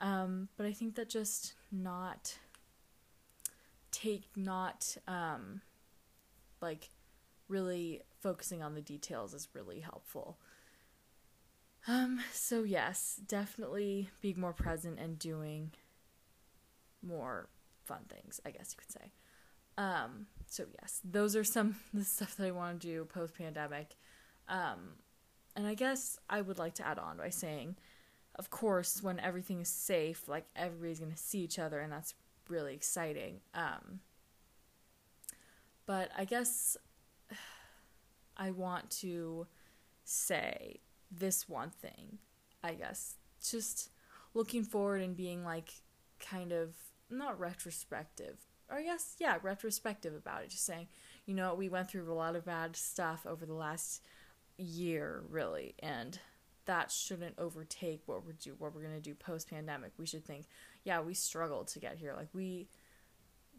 Um, 0.01 0.49
but 0.57 0.67
I 0.67 0.73
think 0.73 0.95
that 0.97 1.09
just 1.09 1.55
not 1.71 2.39
take 3.91 4.25
not 4.37 4.97
um, 5.07 5.61
like 6.61 6.91
really 7.49 8.03
focusing 8.21 8.63
on 8.63 8.75
the 8.75 8.81
details 8.81 9.35
is 9.35 9.49
really 9.53 9.81
helpful. 9.81 10.39
Um, 11.87 12.21
so 12.33 12.63
yes, 12.63 13.21
definitely 13.27 14.11
being 14.21 14.41
more 14.41 14.55
present 14.55 14.99
and 14.99 15.19
doing 15.19 15.73
more 17.03 17.49
fun 17.83 18.01
things, 18.09 18.41
I 18.45 18.51
guess 18.51 18.75
you 18.75 18.83
could 18.83 18.91
say. 18.91 19.13
Um, 19.77 20.27
so 20.47 20.65
yes, 20.81 21.01
those 21.05 21.37
are 21.37 21.45
some 21.45 21.77
the 21.95 22.05
stuff 22.05 22.37
that 22.37 22.47
I 22.47 22.51
want 22.53 22.81
to 22.81 22.87
do 22.87 23.05
post 23.05 23.35
pandemic. 23.35 23.97
Um, 24.49 24.97
and 25.57 25.67
I 25.67 25.75
guess 25.75 26.19
I 26.29 26.41
would 26.41 26.59
like 26.59 26.75
to 26.75 26.87
add 26.87 26.99
on 26.99 27.19
by 27.19 27.31
saying, 27.31 27.77
of 28.37 28.51
course, 28.51 29.03
when 29.03 29.21
everything 29.21 29.61
is 29.61 29.69
safe, 29.69 30.27
like 30.27 30.47
everybody's 30.57 31.01
gonna 31.01 31.17
see 31.17 31.41
each 31.41 31.59
other, 31.59 31.81
and 31.81 31.93
that's 31.93 32.15
really 32.49 32.75
exciting. 32.75 33.41
Um, 33.55 34.01
but 35.87 36.11
I 36.17 36.25
guess 36.25 36.77
I 38.37 38.51
want 38.51 38.91
to 39.03 39.47
say 40.05 40.81
this 41.19 41.49
one 41.49 41.71
thing, 41.71 42.19
I 42.63 42.75
guess. 42.75 43.17
Just 43.43 43.91
looking 44.33 44.65
forward 44.65 45.03
and 45.03 45.17
being 45.17 45.45
like 45.45 45.71
kind 46.21 46.53
of 46.53 46.75
not 47.11 47.39
retrospective, 47.39 48.39
or 48.71 48.79
I 48.79 48.83
guess, 48.83 49.17
yeah, 49.19 49.39
retrospective 49.43 50.15
about 50.15 50.43
it. 50.43 50.51
Just 50.51 50.65
saying, 50.65 50.89
you 51.27 51.35
know, 51.35 51.55
we 51.55 51.69
went 51.69 51.91
through 51.91 52.11
a 52.11 52.15
lot 52.15 52.37
of 52.37 52.45
bad 52.45 52.77
stuff 52.77 53.27
over 53.27 53.47
the 53.47 53.55
last 53.55 54.03
year, 54.57 55.23
really, 55.29 55.75
and 55.81 56.19
that 56.67 56.91
shouldn't 56.91 57.39
overtake 57.39 58.03
what 58.07 58.25
we're 58.25 58.33
do 58.33 58.55
what 58.59 58.75
we're 58.75 58.83
gonna 58.83 59.01
do 59.01 59.15
post 59.15 59.51
pandemic. 59.51 59.93
We 59.99 60.07
should 60.07 60.25
think, 60.25 60.47
yeah, 60.85 61.01
we 61.01 61.15
struggled 61.15 61.69
to 61.69 61.79
get 61.79 61.99
here. 61.99 62.15
Like 62.17 62.29
we 62.33 62.69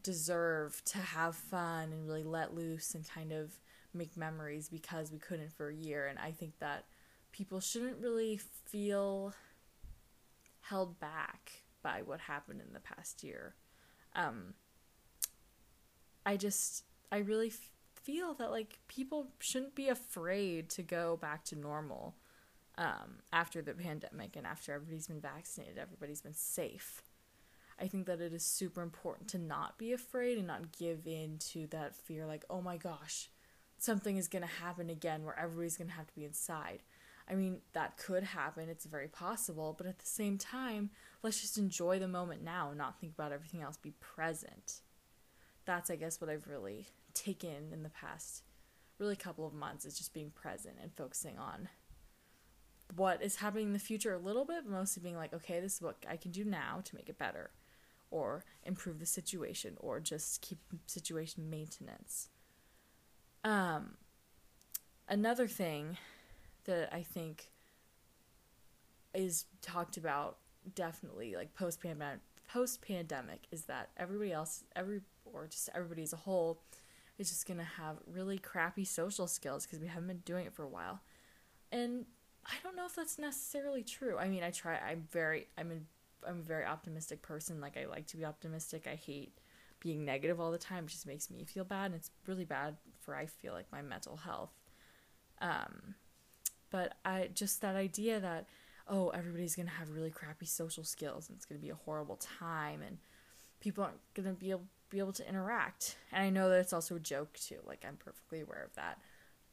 deserve 0.01 0.81
to 0.85 0.99
have 0.99 1.35
fun 1.35 1.91
and 1.91 2.05
really 2.05 2.23
let 2.23 2.53
loose 2.53 2.93
and 2.93 3.07
kind 3.07 3.31
of 3.31 3.59
make 3.93 4.15
memories 4.15 4.69
because 4.69 5.11
we 5.11 5.17
couldn't 5.17 5.51
for 5.51 5.69
a 5.69 5.75
year. 5.75 6.05
And 6.05 6.19
I 6.19 6.31
think 6.31 6.59
that 6.59 6.85
people 7.35 7.59
shouldn't 7.59 7.97
really 8.01 8.39
feel 8.65 9.33
held 10.61 10.97
back 11.01 11.51
by 11.83 12.01
what 12.01 12.21
happened 12.21 12.61
in 12.65 12.71
the 12.71 12.79
past 12.79 13.23
year. 13.23 13.55
Um, 14.15 14.53
I 16.25 16.37
just, 16.37 16.85
I 17.11 17.17
really 17.17 17.49
f- 17.49 17.71
feel 18.01 18.33
that 18.35 18.51
like 18.51 18.79
people 18.87 19.27
shouldn't 19.39 19.75
be 19.75 19.89
afraid 19.89 20.69
to 20.71 20.81
go 20.81 21.17
back 21.17 21.43
to 21.45 21.57
normal 21.57 22.15
um, 22.77 23.17
after 23.33 23.61
the 23.61 23.73
pandemic 23.73 24.37
and 24.37 24.47
after 24.47 24.71
everybody's 24.71 25.07
been 25.07 25.19
vaccinated, 25.19 25.77
everybody's 25.77 26.21
been 26.21 26.33
safe. 26.33 27.01
I 27.77 27.87
think 27.87 28.05
that 28.05 28.21
it 28.21 28.31
is 28.31 28.45
super 28.45 28.81
important 28.81 29.27
to 29.31 29.37
not 29.37 29.77
be 29.77 29.91
afraid 29.91 30.37
and 30.37 30.47
not 30.47 30.71
give 30.71 31.05
in 31.05 31.37
to 31.49 31.67
that 31.67 31.95
fear, 31.95 32.25
like, 32.25 32.45
oh 32.49 32.61
my 32.61 32.77
gosh, 32.77 33.29
something 33.77 34.15
is 34.15 34.29
going 34.29 34.43
to 34.43 34.63
happen 34.63 34.89
again 34.89 35.25
where 35.25 35.37
everybody's 35.37 35.75
going 35.75 35.89
to 35.89 35.95
have 35.95 36.07
to 36.07 36.15
be 36.15 36.23
inside. 36.23 36.79
I 37.27 37.33
mean, 37.33 37.57
that 37.73 37.97
could 37.97 38.23
happen, 38.23 38.69
it's 38.69 38.85
very 38.85 39.07
possible, 39.07 39.73
but 39.75 39.87
at 39.87 39.97
the 39.97 40.05
same 40.05 40.37
time, 40.37 40.91
let's 41.23 41.41
just 41.41 41.57
enjoy 41.57 41.97
the 41.97 42.07
moment 42.07 42.43
now 42.43 42.71
not 42.75 42.99
think 42.99 43.13
about 43.13 43.31
everything 43.31 43.61
else, 43.61 43.77
be 43.77 43.93
present. 43.99 44.81
That's, 45.65 45.89
I 45.89 45.95
guess, 45.95 46.21
what 46.21 46.29
I've 46.29 46.47
really 46.47 46.87
taken 47.13 47.71
in 47.73 47.81
the 47.81 47.89
past 47.89 48.43
really 48.99 49.15
couple 49.15 49.45
of 49.45 49.53
months 49.53 49.85
is 49.85 49.97
just 49.97 50.13
being 50.13 50.31
present 50.31 50.75
and 50.81 50.93
focusing 50.93 51.37
on 51.37 51.67
what 52.95 53.21
is 53.21 53.37
happening 53.37 53.67
in 53.67 53.73
the 53.73 53.79
future 53.79 54.13
a 54.13 54.19
little 54.19 54.45
bit, 54.45 54.63
but 54.63 54.71
mostly 54.71 55.01
being 55.01 55.17
like, 55.17 55.33
okay, 55.33 55.59
this 55.59 55.75
is 55.75 55.81
what 55.81 55.97
I 56.07 56.17
can 56.17 56.31
do 56.31 56.45
now 56.45 56.81
to 56.83 56.95
make 56.95 57.09
it 57.09 57.17
better, 57.17 57.49
or 58.11 58.43
improve 58.63 58.99
the 58.99 59.05
situation, 59.05 59.75
or 59.79 59.99
just 59.99 60.41
keep 60.41 60.59
situation 60.85 61.49
maintenance. 61.49 62.29
Um, 63.43 63.95
another 65.09 65.47
thing 65.47 65.97
that 66.65 66.93
I 66.93 67.01
think 67.01 67.51
is 69.13 69.45
talked 69.61 69.97
about 69.97 70.37
definitely 70.73 71.35
like 71.35 71.53
post 71.53 71.81
pandemic 71.81 72.19
post 72.51 72.81
pandemic 72.81 73.47
is 73.51 73.65
that 73.65 73.89
everybody 73.97 74.33
else 74.33 74.63
every 74.75 74.99
or 75.25 75.47
just 75.47 75.69
everybody 75.73 76.01
as 76.01 76.11
a 76.11 76.17
whole 76.17 76.59
is 77.17 77.29
just 77.29 77.47
gonna 77.47 77.63
have 77.63 77.97
really 78.11 78.37
crappy 78.37 78.83
social 78.83 79.27
skills 79.27 79.65
because 79.65 79.79
we 79.79 79.87
haven't 79.87 80.07
been 80.07 80.23
doing 80.25 80.45
it 80.45 80.53
for 80.53 80.63
a 80.63 80.67
while 80.67 81.01
and 81.71 82.05
I 82.45 82.53
don't 82.63 82.75
know 82.75 82.85
if 82.85 82.95
that's 82.95 83.17
necessarily 83.17 83.83
true. 83.83 84.17
I 84.17 84.27
mean, 84.27 84.43
I 84.43 84.51
try. 84.51 84.77
I'm 84.77 85.07
very. 85.11 85.47
I'm 85.57 85.71
a. 85.71 86.29
I'm 86.29 86.39
a 86.39 86.43
very 86.43 86.65
optimistic 86.65 87.21
person. 87.21 87.59
Like 87.59 87.77
I 87.77 87.85
like 87.85 88.07
to 88.07 88.17
be 88.17 88.25
optimistic. 88.25 88.87
I 88.91 88.95
hate 88.95 89.37
being 89.79 90.05
negative 90.05 90.39
all 90.39 90.51
the 90.51 90.57
time. 90.57 90.85
It 90.85 90.89
just 90.89 91.07
makes 91.07 91.29
me 91.29 91.43
feel 91.43 91.63
bad, 91.63 91.87
and 91.87 91.95
it's 91.95 92.11
really 92.27 92.45
bad 92.45 92.77
for 93.01 93.15
I 93.15 93.25
feel 93.25 93.53
like 93.53 93.71
my 93.71 93.81
mental 93.81 94.17
health. 94.17 94.51
Um, 95.41 95.95
but 96.75 96.97
I 97.05 97.29
just 97.33 97.61
that 97.61 97.77
idea 97.77 98.19
that 98.19 98.47
oh 98.89 99.07
everybody's 99.09 99.55
gonna 99.55 99.69
have 99.69 99.91
really 99.91 100.11
crappy 100.11 100.45
social 100.45 100.83
skills 100.83 101.29
and 101.29 101.37
it's 101.37 101.45
gonna 101.45 101.61
be 101.61 101.69
a 101.69 101.75
horrible 101.75 102.17
time 102.17 102.81
and 102.85 102.97
people 103.61 103.85
aren't 103.85 104.13
gonna 104.13 104.33
be 104.33 104.51
able 104.51 104.65
be 104.89 104.99
able 104.99 105.13
to 105.13 105.27
interact. 105.27 105.95
And 106.11 106.21
I 106.21 106.29
know 106.29 106.49
that 106.49 106.59
it's 106.59 106.73
also 106.73 106.97
a 106.97 106.99
joke 106.99 107.39
too. 107.39 107.59
Like 107.65 107.85
I'm 107.87 107.95
perfectly 107.95 108.41
aware 108.41 108.63
of 108.63 108.75
that. 108.75 108.99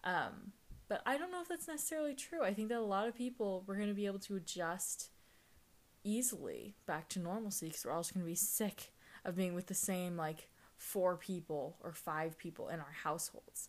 Um, 0.02 0.52
but 0.88 1.00
I 1.06 1.16
don't 1.16 1.30
know 1.30 1.40
if 1.40 1.48
that's 1.48 1.68
necessarily 1.68 2.14
true. 2.14 2.42
I 2.42 2.52
think 2.54 2.68
that 2.70 2.78
a 2.78 2.80
lot 2.80 3.06
of 3.06 3.14
people 3.14 3.62
we're 3.68 3.76
to 3.88 3.94
be 3.94 4.06
able 4.06 4.18
to 4.20 4.34
adjust 4.34 5.10
easily 6.02 6.74
back 6.86 7.08
to 7.10 7.20
normalcy 7.20 7.66
because 7.66 7.84
we're 7.84 7.92
all 7.92 8.02
just 8.02 8.14
to 8.14 8.30
be 8.30 8.34
sick 8.34 8.92
of 9.24 9.36
being 9.36 9.54
with 9.54 9.68
the 9.68 9.74
same 9.74 10.16
like 10.16 10.48
four 10.76 11.16
people 11.16 11.76
or 11.84 11.92
five 11.92 12.36
people 12.36 12.68
in 12.68 12.80
our 12.80 12.94
households. 13.04 13.68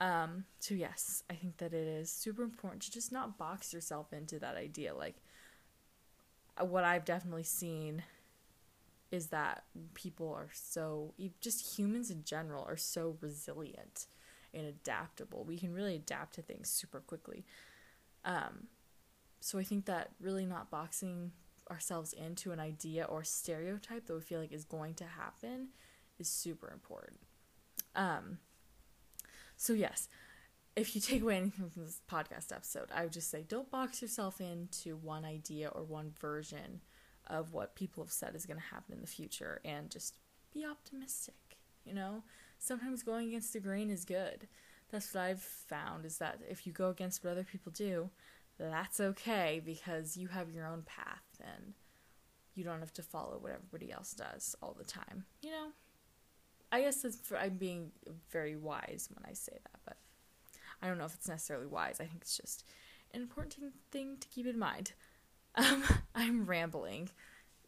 Um, 0.00 0.44
so 0.58 0.74
yes, 0.74 1.22
I 1.30 1.34
think 1.34 1.56
that 1.58 1.72
it 1.72 1.86
is 1.86 2.10
super 2.10 2.42
important 2.42 2.82
to 2.82 2.90
just 2.90 3.12
not 3.12 3.38
box 3.38 3.72
yourself 3.72 4.12
into 4.12 4.38
that 4.38 4.56
idea. 4.56 4.94
Like 4.94 5.16
uh, 6.60 6.64
what 6.64 6.84
I've 6.84 7.04
definitely 7.04 7.44
seen 7.44 8.02
is 9.10 9.28
that 9.28 9.64
people 9.94 10.32
are 10.34 10.50
so 10.52 11.14
just 11.40 11.78
humans 11.78 12.10
in 12.10 12.24
general 12.24 12.64
are 12.64 12.76
so 12.76 13.16
resilient 13.20 14.06
and 14.52 14.66
adaptable. 14.66 15.44
We 15.44 15.58
can 15.58 15.72
really 15.72 15.94
adapt 15.94 16.34
to 16.34 16.42
things 16.42 16.68
super 16.68 17.00
quickly. 17.00 17.44
Um, 18.24 18.68
so 19.40 19.58
I 19.58 19.62
think 19.62 19.84
that 19.86 20.10
really 20.20 20.44
not 20.44 20.70
boxing 20.70 21.32
ourselves 21.70 22.12
into 22.12 22.52
an 22.52 22.60
idea 22.60 23.04
or 23.04 23.24
stereotype 23.24 24.06
that 24.06 24.14
we 24.14 24.20
feel 24.20 24.40
like 24.40 24.52
is 24.52 24.64
going 24.64 24.94
to 24.94 25.04
happen 25.04 25.68
is 26.18 26.28
super 26.28 26.70
important. 26.72 27.20
Um, 27.94 28.38
so 29.56 29.72
yes, 29.72 30.08
if 30.74 30.94
you 30.94 31.00
take 31.00 31.22
away 31.22 31.36
anything 31.36 31.70
from 31.70 31.84
this 31.84 32.02
podcast 32.10 32.52
episode, 32.52 32.90
I 32.94 33.04
would 33.04 33.12
just 33.12 33.30
say 33.30 33.44
don't 33.46 33.70
box 33.70 34.02
yourself 34.02 34.40
into 34.40 34.96
one 34.96 35.24
idea 35.24 35.68
or 35.68 35.82
one 35.82 36.12
version 36.20 36.80
of 37.26 37.52
what 37.52 37.74
people 37.74 38.04
have 38.04 38.12
said 38.12 38.34
is 38.34 38.46
going 38.46 38.60
to 38.60 38.74
happen 38.74 38.94
in 38.94 39.00
the 39.00 39.06
future 39.06 39.60
and 39.64 39.90
just 39.90 40.14
be 40.54 40.64
optimistic, 40.64 41.58
you 41.84 41.92
know? 41.92 42.22
sometimes 42.58 43.02
going 43.02 43.28
against 43.28 43.52
the 43.52 43.60
grain 43.60 43.90
is 43.90 44.04
good. 44.04 44.48
That's 44.90 45.12
what 45.14 45.24
I've 45.24 45.42
found 45.42 46.04
is 46.04 46.18
that 46.18 46.40
if 46.48 46.66
you 46.66 46.72
go 46.72 46.90
against 46.90 47.24
what 47.24 47.32
other 47.32 47.44
people 47.44 47.72
do, 47.72 48.10
that's 48.58 49.00
okay 49.00 49.60
because 49.64 50.16
you 50.16 50.28
have 50.28 50.50
your 50.50 50.66
own 50.66 50.82
path 50.82 51.24
and 51.40 51.74
you 52.54 52.64
don't 52.64 52.80
have 52.80 52.92
to 52.94 53.02
follow 53.02 53.38
what 53.38 53.52
everybody 53.52 53.92
else 53.92 54.12
does 54.12 54.56
all 54.62 54.74
the 54.78 54.84
time. 54.84 55.24
You 55.42 55.50
know? 55.50 55.66
I 56.76 56.82
guess 56.82 57.06
for, 57.24 57.38
I'm 57.38 57.56
being 57.56 57.90
very 58.30 58.54
wise 58.54 59.08
when 59.14 59.24
I 59.24 59.32
say 59.32 59.52
that, 59.54 59.80
but 59.86 59.96
I 60.82 60.88
don't 60.88 60.98
know 60.98 61.06
if 61.06 61.14
it's 61.14 61.26
necessarily 61.26 61.66
wise. 61.66 62.00
I 62.00 62.04
think 62.04 62.20
it's 62.20 62.36
just 62.36 62.64
an 63.14 63.22
important 63.22 63.72
thing 63.90 64.18
to 64.20 64.28
keep 64.28 64.46
in 64.46 64.58
mind. 64.58 64.92
Um, 65.58 65.84
I'm 66.14 66.44
rambling, 66.44 67.08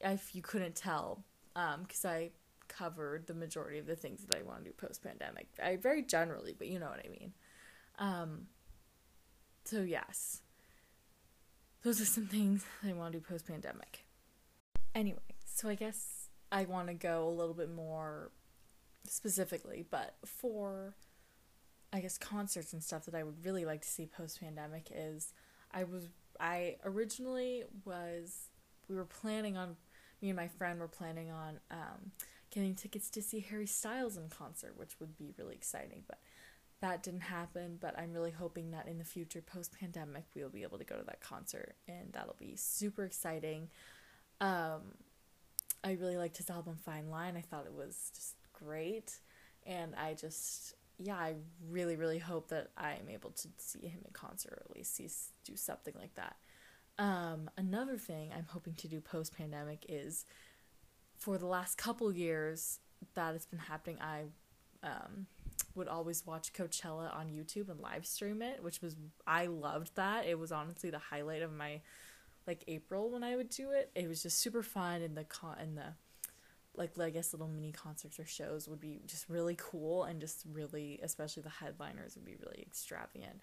if 0.03 0.35
you 0.35 0.43
couldn't 0.43 0.75
tell, 0.75 1.25
because 1.55 2.05
um, 2.05 2.11
I 2.11 2.33
covered 2.69 3.27
the 3.27 3.33
majority 3.33 3.79
of 3.79 3.87
the 3.87 3.97
things 3.97 4.27
that 4.27 4.38
I 4.38 4.43
want 4.43 4.62
to 4.62 4.65
do 4.69 4.75
post 4.77 5.03
pandemic. 5.03 5.49
I 5.62 5.77
very 5.77 6.03
generally, 6.03 6.53
but 6.53 6.69
you 6.69 6.79
know 6.79 6.91
what 6.91 7.00
I 7.03 7.09
mean. 7.09 7.33
Um, 7.99 8.49
so 9.65 9.81
yes, 9.81 10.43
those 11.83 11.99
are 11.99 12.05
some 12.05 12.27
things 12.27 12.67
I 12.87 12.93
want 12.93 13.15
to 13.15 13.21
do 13.21 13.25
post 13.27 13.47
pandemic. 13.47 14.05
Anyway, 14.95 15.19
so 15.47 15.71
I 15.71 15.75
guess 15.75 16.29
I 16.53 16.67
want 16.67 16.88
to 16.88 16.95
go 16.95 17.27
a 17.27 17.31
little 17.31 17.55
bit 17.55 17.75
more 17.75 18.33
specifically, 19.11 19.85
but 19.91 20.17
for 20.25 20.95
I 21.93 22.00
guess 22.00 22.19
concerts 22.19 22.73
and 22.73 22.83
stuff 22.83 23.07
that 23.07 23.15
I 23.15 23.23
would 23.23 23.45
really 23.45 23.65
like 23.65 23.81
to 23.83 23.88
see 23.88 24.07
post 24.07 24.41
pandemic 24.41 24.88
is 24.95 25.33
I 25.73 25.85
was 25.85 26.09
I 26.38 26.77
originally 26.85 27.65
was 27.85 28.50
we 28.88 28.97
were 28.97 29.05
planning 29.05 29.57
on 29.57 29.77
me 30.21 30.29
and 30.29 30.37
my 30.37 30.49
friend 30.49 30.81
were 30.81 30.88
planning 30.88 31.31
on 31.31 31.61
um, 31.71 32.12
getting 32.50 32.75
tickets 32.75 33.11
to 33.11 33.23
see 33.23 33.41
Harry 33.41 33.67
Styles 33.67 34.17
in 34.17 34.29
concert, 34.29 34.75
which 34.77 34.99
would 35.00 35.17
be 35.17 35.33
really 35.38 35.55
exciting. 35.55 36.03
But 36.07 36.19
that 36.81 37.03
didn't 37.03 37.21
happen. 37.21 37.79
But 37.81 37.99
I'm 37.99 38.12
really 38.12 38.31
hoping 38.31 38.71
that 38.73 38.88
in 38.88 38.99
the 38.99 39.05
future, 39.05 39.43
post 39.43 39.79
pandemic, 39.79 40.25
we'll 40.35 40.49
be 40.49 40.62
able 40.62 40.79
to 40.79 40.85
go 40.85 40.97
to 40.97 41.05
that 41.05 41.21
concert, 41.21 41.75
and 41.87 42.12
that'll 42.12 42.37
be 42.38 42.55
super 42.57 43.05
exciting. 43.05 43.69
Um, 44.41 44.95
I 45.85 45.93
really 45.93 46.17
liked 46.17 46.38
his 46.38 46.50
album 46.50 46.77
Fine 46.77 47.11
Line. 47.11 47.37
I 47.37 47.41
thought 47.41 47.67
it 47.67 47.75
was 47.75 48.11
just 48.15 48.35
great, 48.65 49.19
and 49.67 49.95
I 49.95 50.15
just 50.15 50.75
yeah, 50.99 51.17
I 51.17 51.35
really 51.71 51.97
really 51.97 52.19
hope 52.19 52.49
that 52.49 52.71
I'm 52.77 53.09
able 53.09 53.31
to 53.31 53.49
see 53.59 53.87
him 53.87 54.00
in 54.05 54.12
concert 54.12 54.53
or 54.53 54.62
at 54.69 54.77
least 54.77 54.97
see 54.97 55.09
do 55.45 55.57
something 55.57 55.95
like 55.99 56.15
that. 56.15 56.37
Um, 56.99 57.49
another 57.57 57.97
thing 57.97 58.31
I'm 58.37 58.47
hoping 58.49 58.75
to 58.75 58.88
do 58.88 59.00
post 59.00 59.37
pandemic 59.37 59.87
is 59.88 60.25
for 61.17 61.38
the 61.38 61.47
last 61.47 61.79
couple 61.79 62.12
years 62.12 62.81
that 63.15 63.35
it's 63.35 63.47
been 63.47 63.59
happening, 63.59 63.99
I 64.00 64.25
um, 64.83 65.27
would 65.75 65.88
always 65.88 66.27
watch 66.27 66.53
Coachella 66.53 67.15
on 67.15 67.29
YouTube 67.29 67.69
and 67.69 67.81
live 67.81 68.07
stream 68.07 68.43
it, 68.43 68.62
which 68.62 68.81
was 68.81 68.97
I 69.27 69.47
loved 69.47 69.95
that. 69.97 70.27
It 70.27 70.38
was 70.38 70.53
honestly 70.53 70.91
the 70.91 70.99
highlight 70.99 71.43
of 71.43 71.53
my 71.53 71.81
like 72.47 72.65
April 72.67 73.11
when 73.11 73.23
I 73.23 73.37
would 73.37 73.50
do 73.50 73.71
it. 73.71 73.91
It 73.95 74.09
was 74.09 74.23
just 74.23 74.38
super 74.38 74.62
fun 74.62 75.03
and 75.03 75.17
the 75.17 75.25
con 75.25 75.57
and 75.61 75.77
the 75.77 75.95
like 76.78 76.99
I 76.99 77.11
guess 77.11 77.32
little 77.32 77.49
mini 77.49 77.73
concerts 77.73 78.18
or 78.18 78.25
shows 78.25 78.68
would 78.68 78.80
be 78.80 79.00
just 79.06 79.28
really 79.28 79.56
cool 79.58 80.04
and 80.04 80.20
just 80.20 80.44
really 80.50 81.00
especially 81.02 81.42
the 81.42 81.50
headliners 81.50 82.14
would 82.14 82.25
be 82.25 82.37
really 82.37 82.62
extravagant. 82.62 83.40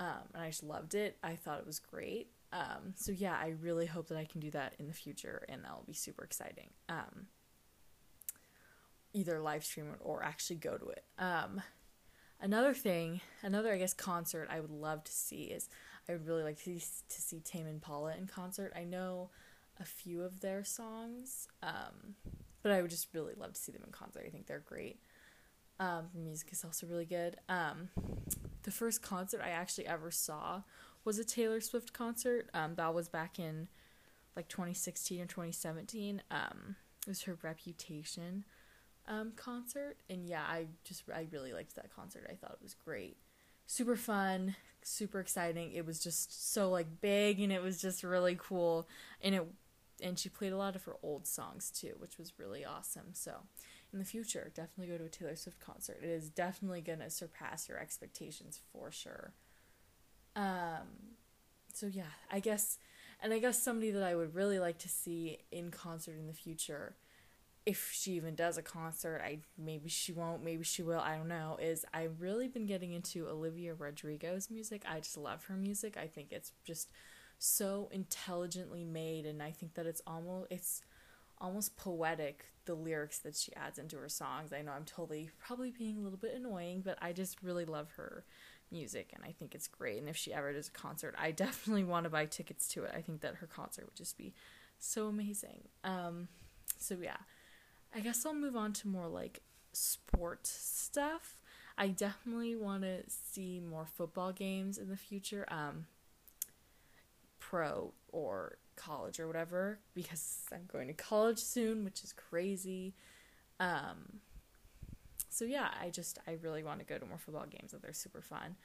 Um, 0.00 0.28
and 0.34 0.42
I 0.42 0.48
just 0.48 0.62
loved 0.62 0.94
it. 0.94 1.16
I 1.22 1.36
thought 1.36 1.58
it 1.58 1.66
was 1.66 1.78
great. 1.78 2.28
Um, 2.52 2.94
so 2.94 3.12
yeah, 3.12 3.36
I 3.40 3.54
really 3.60 3.86
hope 3.86 4.08
that 4.08 4.18
I 4.18 4.24
can 4.24 4.40
do 4.40 4.50
that 4.52 4.74
in 4.78 4.86
the 4.86 4.92
future 4.92 5.44
and 5.48 5.64
that 5.64 5.72
will 5.72 5.84
be 5.86 5.92
super 5.92 6.24
exciting. 6.24 6.70
Um, 6.88 7.26
either 9.12 9.40
live 9.40 9.64
stream 9.64 9.86
it 9.92 10.00
or 10.00 10.22
actually 10.22 10.56
go 10.56 10.76
to 10.76 10.88
it. 10.88 11.04
Um, 11.18 11.62
another 12.40 12.74
thing, 12.74 13.20
another 13.42 13.72
I 13.72 13.78
guess 13.78 13.94
concert 13.94 14.48
I 14.50 14.60
would 14.60 14.70
love 14.70 15.04
to 15.04 15.12
see 15.12 15.44
is 15.44 15.68
I 16.08 16.12
would 16.12 16.26
really 16.26 16.42
like 16.42 16.58
to 16.58 16.80
see, 16.80 17.02
to 17.08 17.20
see 17.20 17.40
Tame 17.40 17.66
Impala 17.66 18.14
in 18.16 18.26
concert. 18.26 18.72
I 18.76 18.84
know 18.84 19.30
a 19.80 19.84
few 19.84 20.22
of 20.22 20.40
their 20.40 20.64
songs, 20.64 21.48
um, 21.62 22.14
but 22.68 22.74
I 22.74 22.82
would 22.82 22.90
just 22.90 23.08
really 23.14 23.32
love 23.34 23.54
to 23.54 23.58
see 23.58 23.72
them 23.72 23.80
in 23.82 23.90
concert. 23.90 24.24
I 24.26 24.28
think 24.28 24.46
they're 24.46 24.58
great. 24.58 25.00
Um, 25.80 26.08
the 26.12 26.20
music 26.20 26.52
is 26.52 26.62
also 26.66 26.86
really 26.86 27.06
good. 27.06 27.38
Um, 27.48 27.88
the 28.64 28.70
first 28.70 29.00
concert 29.00 29.40
I 29.42 29.48
actually 29.48 29.86
ever 29.86 30.10
saw 30.10 30.64
was 31.02 31.18
a 31.18 31.24
Taylor 31.24 31.62
Swift 31.62 31.94
concert. 31.94 32.50
Um, 32.52 32.74
that 32.74 32.92
was 32.92 33.08
back 33.08 33.38
in 33.38 33.68
like 34.36 34.48
2016 34.48 35.18
or 35.18 35.24
2017. 35.24 36.20
Um, 36.30 36.76
it 37.06 37.08
was 37.08 37.22
her 37.22 37.38
Reputation 37.40 38.44
um, 39.06 39.32
concert, 39.34 39.96
and 40.10 40.28
yeah, 40.28 40.42
I 40.42 40.66
just 40.84 41.04
I 41.08 41.26
really 41.30 41.54
liked 41.54 41.74
that 41.76 41.88
concert. 41.96 42.26
I 42.30 42.34
thought 42.34 42.52
it 42.52 42.62
was 42.62 42.74
great, 42.74 43.16
super 43.66 43.96
fun, 43.96 44.56
super 44.82 45.20
exciting. 45.20 45.72
It 45.72 45.86
was 45.86 46.00
just 46.00 46.52
so 46.52 46.68
like 46.68 47.00
big, 47.00 47.40
and 47.40 47.50
it 47.50 47.62
was 47.62 47.80
just 47.80 48.04
really 48.04 48.36
cool, 48.38 48.86
and 49.22 49.34
it 49.34 49.46
and 50.02 50.18
she 50.18 50.28
played 50.28 50.52
a 50.52 50.56
lot 50.56 50.76
of 50.76 50.84
her 50.84 50.96
old 51.02 51.26
songs 51.26 51.70
too, 51.70 51.94
which 51.98 52.18
was 52.18 52.38
really 52.38 52.64
awesome. 52.64 53.08
So, 53.12 53.32
in 53.92 53.98
the 53.98 54.04
future, 54.04 54.50
definitely 54.54 54.92
go 54.92 54.98
to 54.98 55.04
a 55.04 55.08
Taylor 55.08 55.36
Swift 55.36 55.60
concert. 55.60 55.98
It 56.02 56.10
is 56.10 56.28
definitely 56.28 56.80
gonna 56.80 57.10
surpass 57.10 57.68
your 57.68 57.78
expectations 57.78 58.60
for 58.72 58.90
sure. 58.90 59.32
Um, 60.36 61.16
so 61.72 61.86
yeah, 61.86 62.12
I 62.30 62.40
guess, 62.40 62.78
and 63.20 63.32
I 63.32 63.38
guess 63.38 63.62
somebody 63.62 63.90
that 63.90 64.02
I 64.02 64.14
would 64.14 64.34
really 64.34 64.58
like 64.58 64.78
to 64.78 64.88
see 64.88 65.38
in 65.50 65.70
concert 65.70 66.16
in 66.18 66.26
the 66.26 66.32
future 66.32 66.96
if 67.68 67.92
she 67.92 68.12
even 68.12 68.34
does 68.34 68.56
a 68.56 68.62
concert, 68.62 69.20
I 69.22 69.40
maybe 69.58 69.90
she 69.90 70.10
won't, 70.10 70.42
maybe 70.42 70.64
she 70.64 70.82
will, 70.82 71.00
I 71.00 71.16
don't 71.16 71.28
know, 71.28 71.58
is 71.60 71.84
I've 71.92 72.22
really 72.22 72.48
been 72.48 72.64
getting 72.64 72.94
into 72.94 73.28
Olivia 73.28 73.74
Rodrigo's 73.74 74.50
music. 74.50 74.84
I 74.88 75.00
just 75.00 75.18
love 75.18 75.44
her 75.44 75.54
music. 75.54 75.98
I 75.98 76.06
think 76.06 76.32
it's 76.32 76.52
just 76.64 76.90
so 77.38 77.88
intelligently 77.92 78.84
made 78.84 79.26
and 79.26 79.42
I 79.42 79.50
think 79.50 79.74
that 79.74 79.86
it's 79.86 80.02
almost 80.06 80.48
it's 80.50 80.82
almost 81.40 81.76
poetic 81.76 82.46
the 82.64 82.74
lyrics 82.74 83.18
that 83.20 83.36
she 83.36 83.54
adds 83.54 83.78
into 83.78 83.96
her 83.96 84.08
songs. 84.08 84.52
I 84.52 84.60
know 84.60 84.72
I'm 84.72 84.84
totally 84.84 85.30
probably 85.38 85.70
being 85.70 85.98
a 85.98 86.00
little 86.00 86.18
bit 86.18 86.34
annoying, 86.34 86.82
but 86.84 86.98
I 87.00 87.12
just 87.12 87.42
really 87.42 87.64
love 87.64 87.92
her 87.96 88.24
music 88.70 89.12
and 89.14 89.24
I 89.24 89.32
think 89.32 89.54
it's 89.54 89.68
great 89.68 89.98
and 89.98 90.08
if 90.08 90.16
she 90.16 90.32
ever 90.32 90.52
does 90.52 90.68
a 90.68 90.72
concert, 90.72 91.14
I 91.18 91.30
definitely 91.44 91.84
want 91.84 92.04
to 92.04 92.10
buy 92.10 92.26
tickets 92.26 92.68
to 92.68 92.84
it. 92.84 92.92
I 92.94 93.00
think 93.00 93.20
that 93.20 93.36
her 93.36 93.46
concert 93.46 93.86
would 93.86 93.96
just 93.96 94.18
be 94.18 94.34
so 94.78 95.06
amazing. 95.06 95.68
Um 95.84 96.28
so 96.78 96.96
yeah. 97.00 97.16
I 97.94 98.00
guess 98.00 98.26
I'll 98.26 98.34
move 98.34 98.56
on 98.56 98.72
to 98.74 98.88
more 98.88 99.08
like 99.08 99.42
sport 99.72 100.46
stuff. 100.46 101.38
I 101.76 101.88
definitely 101.88 102.56
want 102.56 102.82
to 102.82 103.02
see 103.06 103.60
more 103.60 103.86
football 103.86 104.32
games 104.32 104.78
in 104.78 104.88
the 104.88 104.96
future, 104.96 105.46
um, 105.48 105.86
pro 107.48 107.94
or 108.12 108.58
college 108.76 109.18
or 109.18 109.26
whatever, 109.26 109.78
because 109.94 110.40
I'm 110.52 110.68
going 110.70 110.88
to 110.88 110.94
college 110.94 111.38
soon, 111.38 111.82
which 111.84 112.04
is 112.04 112.12
crazy. 112.12 112.94
Um, 113.58 114.20
so 115.30 115.44
yeah, 115.44 115.68
I 115.80 115.88
just 115.88 116.18
I 116.26 116.36
really 116.42 116.62
want 116.62 116.80
to 116.80 116.84
go 116.84 116.98
to 116.98 117.06
more 117.06 117.18
football 117.18 117.46
games. 117.46 117.72
That 117.72 117.80
they're 117.80 117.92
super 117.92 118.20
fun. 118.20 118.56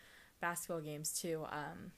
Basketball 0.41 0.81
games 0.81 1.13
too. 1.13 1.45
Um, 1.49 1.91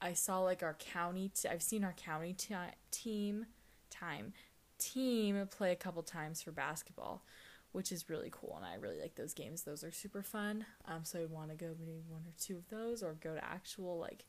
I 0.00 0.12
saw 0.14 0.40
like 0.40 0.62
our 0.62 0.74
county. 0.74 1.30
I've 1.48 1.62
seen 1.62 1.84
our 1.84 1.92
county 1.92 2.32
t- 2.32 2.54
team 2.90 3.46
time 3.90 4.32
team 4.78 5.48
play 5.50 5.70
a 5.70 5.76
couple 5.76 6.02
times 6.02 6.42
for 6.42 6.50
basketball, 6.50 7.24
which 7.70 7.92
is 7.92 8.10
really 8.10 8.30
cool. 8.32 8.54
And 8.56 8.66
I 8.66 8.74
really 8.74 9.00
like 9.00 9.14
those 9.14 9.34
games. 9.34 9.62
Those 9.62 9.84
are 9.84 9.92
super 9.92 10.22
fun. 10.22 10.66
Um, 10.86 11.04
so 11.04 11.20
I 11.20 11.26
want 11.26 11.50
to 11.50 11.56
go 11.56 11.74
maybe 11.78 12.02
one 12.08 12.22
or 12.26 12.32
two 12.40 12.56
of 12.56 12.68
those, 12.70 13.04
or 13.04 13.14
go 13.14 13.34
to 13.34 13.44
actual 13.44 13.98
like 14.00 14.24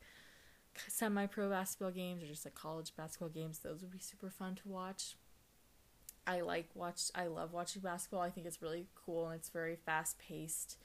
semi-pro 0.88 1.50
basketball 1.50 1.92
games, 1.92 2.24
or 2.24 2.28
just 2.28 2.46
like 2.46 2.56
college 2.56 2.94
basketball 2.96 3.30
games. 3.30 3.60
Those 3.60 3.82
would 3.82 3.92
be 3.92 4.00
super 4.00 4.30
fun 4.30 4.56
to 4.56 4.68
watch. 4.68 5.16
I 6.28 6.42
like 6.42 6.70
watch. 6.74 7.04
I 7.14 7.28
love 7.28 7.54
watching 7.54 7.82
basketball. 7.82 8.22
I 8.22 8.30
think 8.30 8.48
it's 8.48 8.62
really 8.62 8.88
cool 9.06 9.28
and 9.28 9.36
it's 9.36 9.50
very 9.50 9.76
fast 9.76 10.18
paced. 10.18 10.78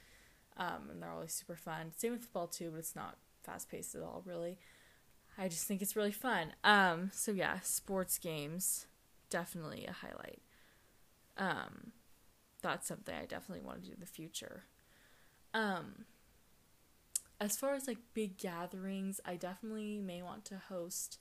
Um, 0.57 0.89
and 0.91 1.01
they're 1.01 1.11
always 1.11 1.33
super 1.33 1.55
fun. 1.55 1.91
Same 1.95 2.11
with 2.11 2.21
football 2.21 2.47
too, 2.47 2.69
but 2.71 2.79
it's 2.79 2.95
not 2.95 3.17
fast 3.43 3.69
paced 3.69 3.95
at 3.95 4.01
all, 4.01 4.21
really. 4.25 4.59
I 5.37 5.47
just 5.47 5.65
think 5.65 5.81
it's 5.81 5.95
really 5.95 6.11
fun. 6.11 6.53
Um, 6.63 7.09
so 7.13 7.31
yeah, 7.31 7.59
sports 7.61 8.17
games 8.19 8.85
definitely 9.29 9.85
a 9.87 9.93
highlight. 9.93 10.41
Um, 11.37 11.93
that's 12.61 12.87
something 12.87 13.15
I 13.15 13.25
definitely 13.25 13.65
want 13.65 13.81
to 13.81 13.87
do 13.87 13.93
in 13.93 13.99
the 13.99 14.05
future. 14.05 14.65
Um, 15.53 16.05
as 17.41 17.57
far 17.57 17.73
as 17.73 17.87
like 17.87 17.97
big 18.13 18.37
gatherings, 18.37 19.19
I 19.25 19.35
definitely 19.35 19.99
may 19.99 20.21
want 20.21 20.45
to 20.45 20.61
host 20.69 21.17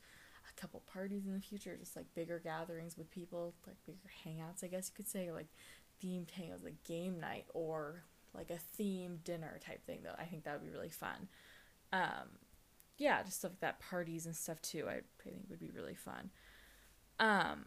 a 0.47 0.61
couple 0.61 0.81
parties 0.81 1.27
in 1.27 1.33
the 1.33 1.41
future, 1.41 1.77
just 1.81 1.97
like 1.97 2.15
bigger 2.15 2.39
gatherings 2.39 2.99
with 2.99 3.11
people, 3.11 3.55
like 3.67 3.77
bigger 3.87 4.11
hangouts, 4.25 4.63
I 4.63 4.67
guess 4.67 4.91
you 4.91 4.95
could 4.95 5.09
say, 5.09 5.29
or 5.29 5.33
like 5.33 5.49
themed 6.05 6.29
hangouts, 6.39 6.63
like 6.63 6.85
game 6.85 7.19
night 7.19 7.47
or 7.55 8.05
like 8.35 8.51
a 8.51 8.59
themed 8.79 9.25
dinner 9.25 9.59
type 9.67 9.85
thing. 9.87 10.01
Though 10.05 10.15
I 10.19 10.25
think 10.25 10.45
that 10.45 10.61
would 10.61 10.71
be 10.71 10.77
really 10.77 10.91
fun. 10.91 11.29
Um, 11.91 12.39
yeah, 12.99 13.23
just 13.23 13.39
stuff 13.39 13.53
like 13.53 13.61
that, 13.61 13.81
parties 13.81 14.27
and 14.27 14.37
stuff 14.37 14.61
too. 14.61 14.85
I, 14.89 14.97
I 14.97 15.01
think 15.25 15.47
would 15.49 15.59
be 15.59 15.71
really 15.71 15.95
fun. 15.95 16.29
Um, 17.19 17.65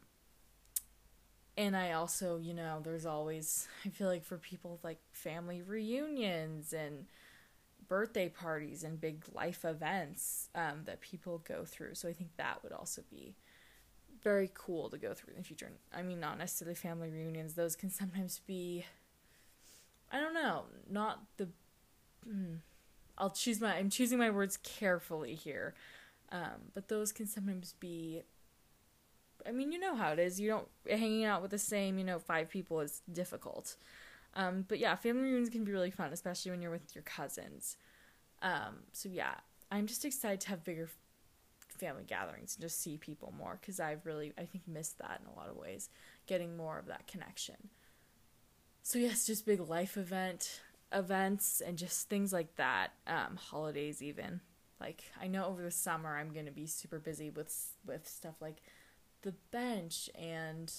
and 1.57 1.75
I 1.75 1.93
also, 1.93 2.37
you 2.37 2.53
know, 2.53 2.81
there's 2.83 3.07
always, 3.07 3.67
I 3.83 3.89
feel 3.89 4.07
like 4.07 4.23
for 4.23 4.37
people 4.37 4.79
like 4.83 4.99
family 5.11 5.63
reunions 5.63 6.71
and 6.71 7.07
birthday 7.87 8.29
parties 8.29 8.83
and 8.83 8.99
big 8.99 9.23
life 9.33 9.65
events 9.65 10.49
um, 10.55 10.81
that 10.85 11.01
people 11.01 11.43
go 11.47 11.65
through. 11.65 11.95
So 11.95 12.07
I 12.07 12.13
think 12.13 12.31
that 12.37 12.63
would 12.63 12.71
also 12.71 13.03
be 13.09 13.35
very 14.21 14.49
cool 14.53 14.89
to 14.89 14.97
go 14.97 15.13
through 15.13 15.33
in 15.33 15.39
the 15.39 15.45
future. 15.45 15.71
I 15.93 16.01
mean, 16.01 16.19
not 16.19 16.37
necessarily 16.37 16.75
family 16.75 17.09
reunions, 17.09 17.53
those 17.53 17.75
can 17.75 17.89
sometimes 17.89 18.39
be, 18.45 18.85
I 20.11 20.19
don't 20.19 20.33
know, 20.33 20.63
not 20.89 21.23
the. 21.37 21.49
Mm, 22.27 22.59
I'll 23.17 23.29
choose 23.29 23.59
my, 23.61 23.75
I'm 23.75 23.89
choosing 23.89 24.17
my 24.17 24.29
words 24.29 24.57
carefully 24.57 25.35
here. 25.35 25.75
Um, 26.31 26.71
but 26.73 26.87
those 26.87 27.11
can 27.11 27.27
sometimes 27.27 27.75
be 27.79 28.23
I 29.45 29.51
mean, 29.51 29.71
you 29.71 29.79
know 29.79 29.95
how 29.95 30.11
it 30.11 30.19
is. 30.19 30.39
You 30.39 30.49
don't 30.49 30.67
hanging 30.89 31.25
out 31.25 31.41
with 31.41 31.51
the 31.51 31.57
same, 31.57 31.97
you 31.97 32.03
know, 32.03 32.19
five 32.19 32.49
people 32.49 32.79
is 32.79 33.01
difficult. 33.11 33.75
Um, 34.35 34.65
but 34.67 34.79
yeah, 34.79 34.95
family 34.95 35.23
reunions 35.23 35.49
can 35.49 35.63
be 35.63 35.71
really 35.71 35.91
fun, 35.91 36.11
especially 36.11 36.51
when 36.51 36.61
you're 36.61 36.71
with 36.71 36.95
your 36.95 37.03
cousins. 37.03 37.77
Um, 38.41 38.83
so 38.91 39.09
yeah, 39.09 39.35
I'm 39.71 39.87
just 39.87 40.05
excited 40.05 40.41
to 40.41 40.49
have 40.49 40.63
bigger 40.63 40.89
family 41.67 42.03
gatherings 42.05 42.55
and 42.55 42.61
just 42.61 42.81
see 42.81 42.97
people 42.97 43.33
more 43.37 43.57
because 43.59 43.79
I've 43.79 44.05
really, 44.05 44.33
I 44.37 44.45
think, 44.45 44.67
missed 44.67 44.99
that 44.99 45.21
in 45.21 45.31
a 45.31 45.35
lot 45.35 45.49
of 45.49 45.57
ways, 45.57 45.89
getting 46.27 46.57
more 46.57 46.79
of 46.79 46.87
that 46.87 47.07
connection. 47.07 47.69
So 48.81 48.99
yes, 48.99 49.25
just 49.25 49.45
big 49.45 49.59
life 49.59 49.97
event 49.97 50.61
events 50.91 51.61
and 51.65 51.77
just 51.77 52.09
things 52.09 52.31
like 52.31 52.55
that. 52.57 52.91
Um, 53.07 53.37
holidays 53.37 54.01
even. 54.01 54.41
Like 54.79 55.03
I 55.21 55.27
know 55.27 55.45
over 55.45 55.61
the 55.61 55.71
summer 55.71 56.17
I'm 56.17 56.33
gonna 56.33 56.51
be 56.51 56.67
super 56.67 56.99
busy 56.99 57.29
with 57.29 57.77
with 57.85 58.07
stuff 58.07 58.35
like 58.41 58.61
the 59.21 59.33
bench 59.51 60.09
and 60.13 60.71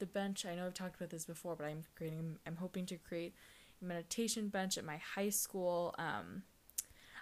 the 0.00 0.06
bench 0.06 0.44
i 0.44 0.54
know 0.54 0.66
i've 0.66 0.74
talked 0.74 0.96
about 0.96 1.10
this 1.10 1.24
before 1.24 1.54
but 1.54 1.64
i'm 1.64 1.84
creating 1.96 2.36
i'm 2.46 2.56
hoping 2.56 2.84
to 2.86 2.96
create 2.96 3.34
a 3.80 3.84
meditation 3.84 4.48
bench 4.48 4.76
at 4.76 4.84
my 4.84 4.98
high 5.14 5.30
school. 5.30 5.94
Um, 5.98 6.42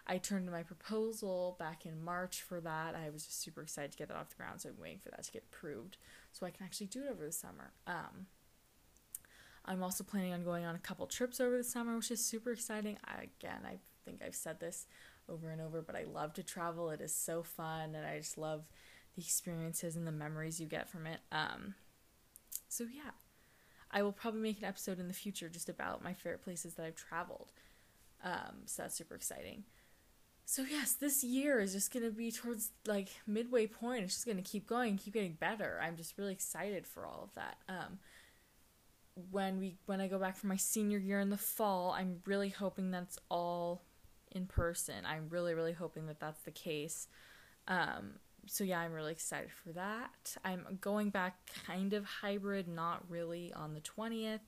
i 0.06 0.16
turned 0.16 0.46
in 0.46 0.52
my 0.52 0.62
proposal 0.62 1.56
back 1.58 1.84
in 1.84 2.02
march 2.02 2.42
for 2.42 2.60
that. 2.60 2.94
I 2.94 3.10
was 3.10 3.26
just 3.26 3.42
super 3.42 3.62
excited 3.62 3.92
to 3.92 3.98
get 3.98 4.08
that 4.08 4.16
off 4.16 4.30
the 4.30 4.36
ground 4.36 4.60
so 4.60 4.70
i'm 4.70 4.80
waiting 4.80 5.00
for 5.02 5.10
that 5.10 5.22
to 5.24 5.32
get 5.32 5.44
approved 5.52 5.98
so 6.32 6.46
i 6.46 6.50
can 6.50 6.64
actually 6.64 6.86
do 6.86 7.04
it 7.04 7.10
over 7.10 7.24
the 7.26 7.32
summer. 7.32 7.72
Um, 7.86 8.26
i'm 9.64 9.82
also 9.82 10.04
planning 10.04 10.32
on 10.32 10.44
going 10.44 10.64
on 10.64 10.74
a 10.74 10.78
couple 10.80 11.06
trips 11.06 11.40
over 11.40 11.56
the 11.56 11.64
summer 11.64 11.96
which 11.96 12.10
is 12.10 12.24
super 12.24 12.52
exciting. 12.52 12.96
I, 13.04 13.24
again 13.40 13.60
i 13.66 13.78
think 14.04 14.22
i've 14.24 14.34
said 14.34 14.60
this 14.60 14.86
over 15.28 15.50
and 15.50 15.60
over 15.60 15.82
but 15.82 15.96
i 15.96 16.04
love 16.04 16.32
to 16.34 16.42
travel. 16.42 16.90
It 16.90 17.00
is 17.00 17.14
so 17.14 17.42
fun 17.42 17.94
and 17.94 18.06
i 18.06 18.18
just 18.18 18.38
love 18.38 18.64
the 19.14 19.22
experiences 19.22 19.96
and 19.96 20.06
the 20.06 20.12
memories 20.12 20.60
you 20.60 20.66
get 20.66 20.88
from 20.88 21.06
it. 21.06 21.18
Um, 21.32 21.74
so 22.68 22.84
yeah, 22.84 23.10
I 23.90 24.02
will 24.02 24.12
probably 24.12 24.40
make 24.40 24.58
an 24.58 24.64
episode 24.64 25.00
in 25.00 25.08
the 25.08 25.14
future 25.14 25.48
just 25.48 25.68
about 25.68 26.04
my 26.04 26.12
favorite 26.14 26.42
places 26.42 26.74
that 26.74 26.86
I've 26.86 26.96
traveled. 26.96 27.52
Um, 28.22 28.62
so 28.66 28.82
that's 28.82 28.96
super 28.96 29.14
exciting. 29.14 29.64
So 30.44 30.64
yes, 30.68 30.92
this 30.94 31.22
year 31.22 31.60
is 31.60 31.72
just 31.72 31.92
gonna 31.92 32.10
be 32.10 32.30
towards 32.32 32.70
like 32.86 33.08
midway 33.26 33.66
point. 33.66 34.04
It's 34.04 34.14
just 34.14 34.26
gonna 34.26 34.42
keep 34.42 34.66
going, 34.66 34.96
keep 34.96 35.14
getting 35.14 35.34
better. 35.34 35.78
I'm 35.82 35.96
just 35.96 36.16
really 36.16 36.32
excited 36.32 36.86
for 36.86 37.06
all 37.06 37.22
of 37.24 37.34
that. 37.34 37.58
Um, 37.68 37.98
when 39.30 39.58
we 39.58 39.76
when 39.86 40.00
I 40.00 40.08
go 40.08 40.18
back 40.18 40.36
for 40.36 40.46
my 40.46 40.56
senior 40.56 40.98
year 40.98 41.20
in 41.20 41.30
the 41.30 41.36
fall, 41.36 41.90
I'm 41.90 42.20
really 42.24 42.48
hoping 42.48 42.90
that's 42.90 43.18
all 43.30 43.82
in 44.32 44.46
person. 44.46 45.04
I'm 45.04 45.28
really 45.28 45.54
really 45.54 45.72
hoping 45.72 46.06
that 46.06 46.20
that's 46.20 46.40
the 46.42 46.50
case. 46.50 47.08
Um, 47.66 48.14
so 48.48 48.64
yeah, 48.64 48.80
I'm 48.80 48.92
really 48.92 49.12
excited 49.12 49.50
for 49.52 49.72
that. 49.72 50.36
I'm 50.44 50.78
going 50.80 51.10
back 51.10 51.36
kind 51.66 51.92
of 51.92 52.04
hybrid, 52.04 52.68
not 52.68 53.04
really 53.08 53.52
on 53.52 53.74
the 53.74 53.80
20th. 53.80 54.40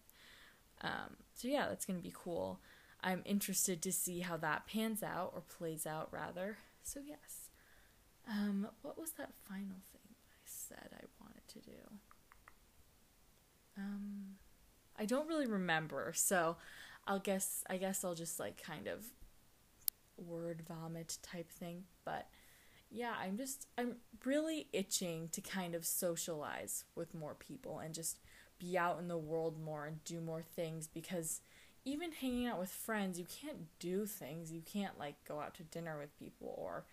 Um, 0.83 1.17
so 1.35 1.49
yeah, 1.49 1.67
that's 1.69 1.85
gonna 1.85 2.01
be 2.01 2.13
cool. 2.15 2.61
I'm 3.03 3.23
interested 3.25 3.83
to 3.83 3.93
see 3.93 4.21
how 4.21 4.37
that 4.39 4.67
pans 4.67 5.03
out 5.03 5.33
or 5.35 5.43
plays 5.43 5.87
out 5.87 6.09
rather. 6.13 6.59
So 6.83 7.01
yes. 7.05 7.49
Um, 8.29 8.69
what 8.83 8.99
was 8.99 9.13
that 9.13 9.33
final 9.49 9.77
thing 9.93 10.15
I 10.15 10.45
said 10.45 10.91
I 10.93 11.05
wanted 11.21 11.47
to 11.49 11.59
do? 11.61 11.77
Um, 13.77 14.37
I 14.99 15.07
don't 15.07 15.27
really 15.27 15.47
remember, 15.47 16.13
so 16.15 16.57
I'll 17.07 17.19
guess 17.19 17.65
I 17.69 17.79
guess 17.79 18.05
I'll 18.05 18.15
just 18.15 18.39
like 18.39 18.63
kind 18.63 18.87
of 18.87 19.07
word 20.19 20.63
vomit 20.69 21.19
type 21.23 21.51
thing, 21.51 21.85
but 22.05 22.29
yeah, 22.91 23.15
I'm 23.21 23.37
just 23.37 23.67
I'm 23.79 23.97
really 24.25 24.67
itching 24.73 25.29
to 25.33 25.41
kind 25.41 25.75
of 25.75 25.87
socialize 25.87 26.85
with 26.95 27.15
more 27.15 27.35
people 27.35 27.79
and 27.79 27.95
just 27.95 28.19
be 28.59 28.77
out 28.77 28.99
in 28.99 29.09
the 29.09 29.19
world 29.19 29.59
more 29.63 29.87
and 29.87 30.05
do 30.05 30.21
more 30.21 30.43
things 30.43 30.87
because 30.87 31.41
even 31.85 32.13
hanging 32.13 32.47
out 32.47 32.59
with 32.59 32.69
friends, 32.69 33.19
you 33.19 33.25
can't 33.25 33.67
do 33.79 34.05
things. 34.07 34.53
You 34.53 34.61
can't 34.61 34.99
like 34.99 35.25
go 35.27 35.41
out 35.41 35.55
to 35.55 35.63
dinner 35.63 35.99
with 35.99 36.19
people 36.19 36.55
or 36.59 36.85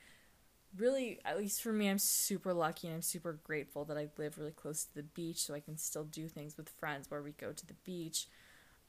really 0.77 1.19
at 1.25 1.37
least 1.37 1.61
for 1.61 1.73
me 1.73 1.89
I'm 1.89 1.97
super 1.97 2.53
lucky 2.53 2.87
and 2.87 2.95
I'm 2.95 3.01
super 3.01 3.33
grateful 3.43 3.85
that 3.85 3.97
I 3.97 4.09
live 4.17 4.37
really 4.37 4.51
close 4.51 4.83
to 4.83 4.95
the 4.95 5.03
beach 5.03 5.39
so 5.39 5.53
I 5.53 5.59
can 5.59 5.77
still 5.77 6.03
do 6.03 6.27
things 6.27 6.57
with 6.57 6.69
friends 6.69 7.09
where 7.09 7.21
we 7.23 7.31
go 7.31 7.51
to 7.51 7.65
the 7.65 7.73
beach. 7.85 8.27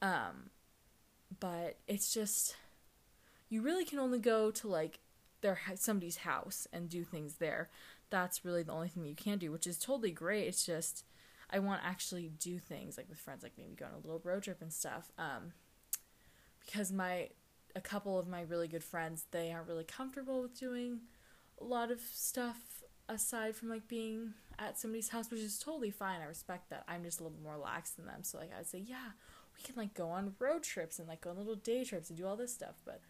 Um 0.01 0.51
but 1.39 1.77
it's 1.87 2.13
just 2.13 2.55
you 3.49 3.61
really 3.61 3.85
can 3.85 3.99
only 3.99 4.19
go 4.19 4.51
to 4.51 4.67
like 4.67 4.99
their 5.41 5.59
somebody's 5.75 6.17
house 6.17 6.67
and 6.73 6.89
do 6.89 7.03
things 7.03 7.35
there. 7.35 7.69
That's 8.09 8.43
really 8.43 8.63
the 8.63 8.71
only 8.71 8.87
thing 8.87 9.05
you 9.05 9.15
can 9.15 9.37
do, 9.37 9.51
which 9.51 9.67
is 9.67 9.77
totally 9.77 10.11
great. 10.11 10.47
It's 10.47 10.65
just 10.65 11.05
I 11.49 11.59
want 11.59 11.81
to 11.81 11.87
actually 11.87 12.31
do 12.39 12.59
things 12.59 12.97
like 12.97 13.09
with 13.09 13.19
friends, 13.19 13.43
like 13.43 13.53
maybe 13.57 13.75
go 13.75 13.85
on 13.85 13.91
a 13.93 13.97
little 13.97 14.21
road 14.23 14.43
trip 14.43 14.61
and 14.61 14.71
stuff. 14.71 15.11
Um, 15.17 15.53
because 16.65 16.91
my 16.91 17.29
a 17.75 17.81
couple 17.81 18.17
of 18.17 18.27
my 18.27 18.41
really 18.41 18.67
good 18.67 18.83
friends 18.83 19.25
they 19.31 19.51
aren't 19.51 19.67
really 19.67 19.83
comfortable 19.83 20.41
with 20.41 20.59
doing 20.59 21.01
a 21.61 21.63
lot 21.63 21.91
of 21.91 21.99
stuff 21.99 22.83
aside 23.07 23.55
from 23.55 23.69
like 23.69 23.87
being 23.87 24.33
at 24.59 24.77
somebody's 24.77 25.09
house, 25.09 25.31
which 25.31 25.39
is 25.39 25.57
totally 25.57 25.91
fine. 25.91 26.21
I 26.21 26.25
respect 26.25 26.69
that. 26.69 26.83
I'm 26.87 27.03
just 27.03 27.19
a 27.19 27.23
little 27.23 27.39
more 27.41 27.57
lax 27.57 27.91
than 27.91 28.05
them. 28.05 28.23
So 28.23 28.37
like 28.37 28.51
I'd 28.57 28.67
say, 28.67 28.79
yeah, 28.79 29.11
we 29.57 29.63
can 29.63 29.75
like 29.75 29.93
go 29.93 30.09
on 30.09 30.35
road 30.39 30.63
trips 30.63 30.99
and 30.99 31.07
like 31.07 31.21
go 31.21 31.31
on 31.31 31.37
little 31.37 31.55
day 31.55 31.83
trips 31.83 32.09
and 32.09 32.17
do 32.17 32.27
all 32.27 32.35
this 32.35 32.53
stuff, 32.53 32.75
but 32.85 33.01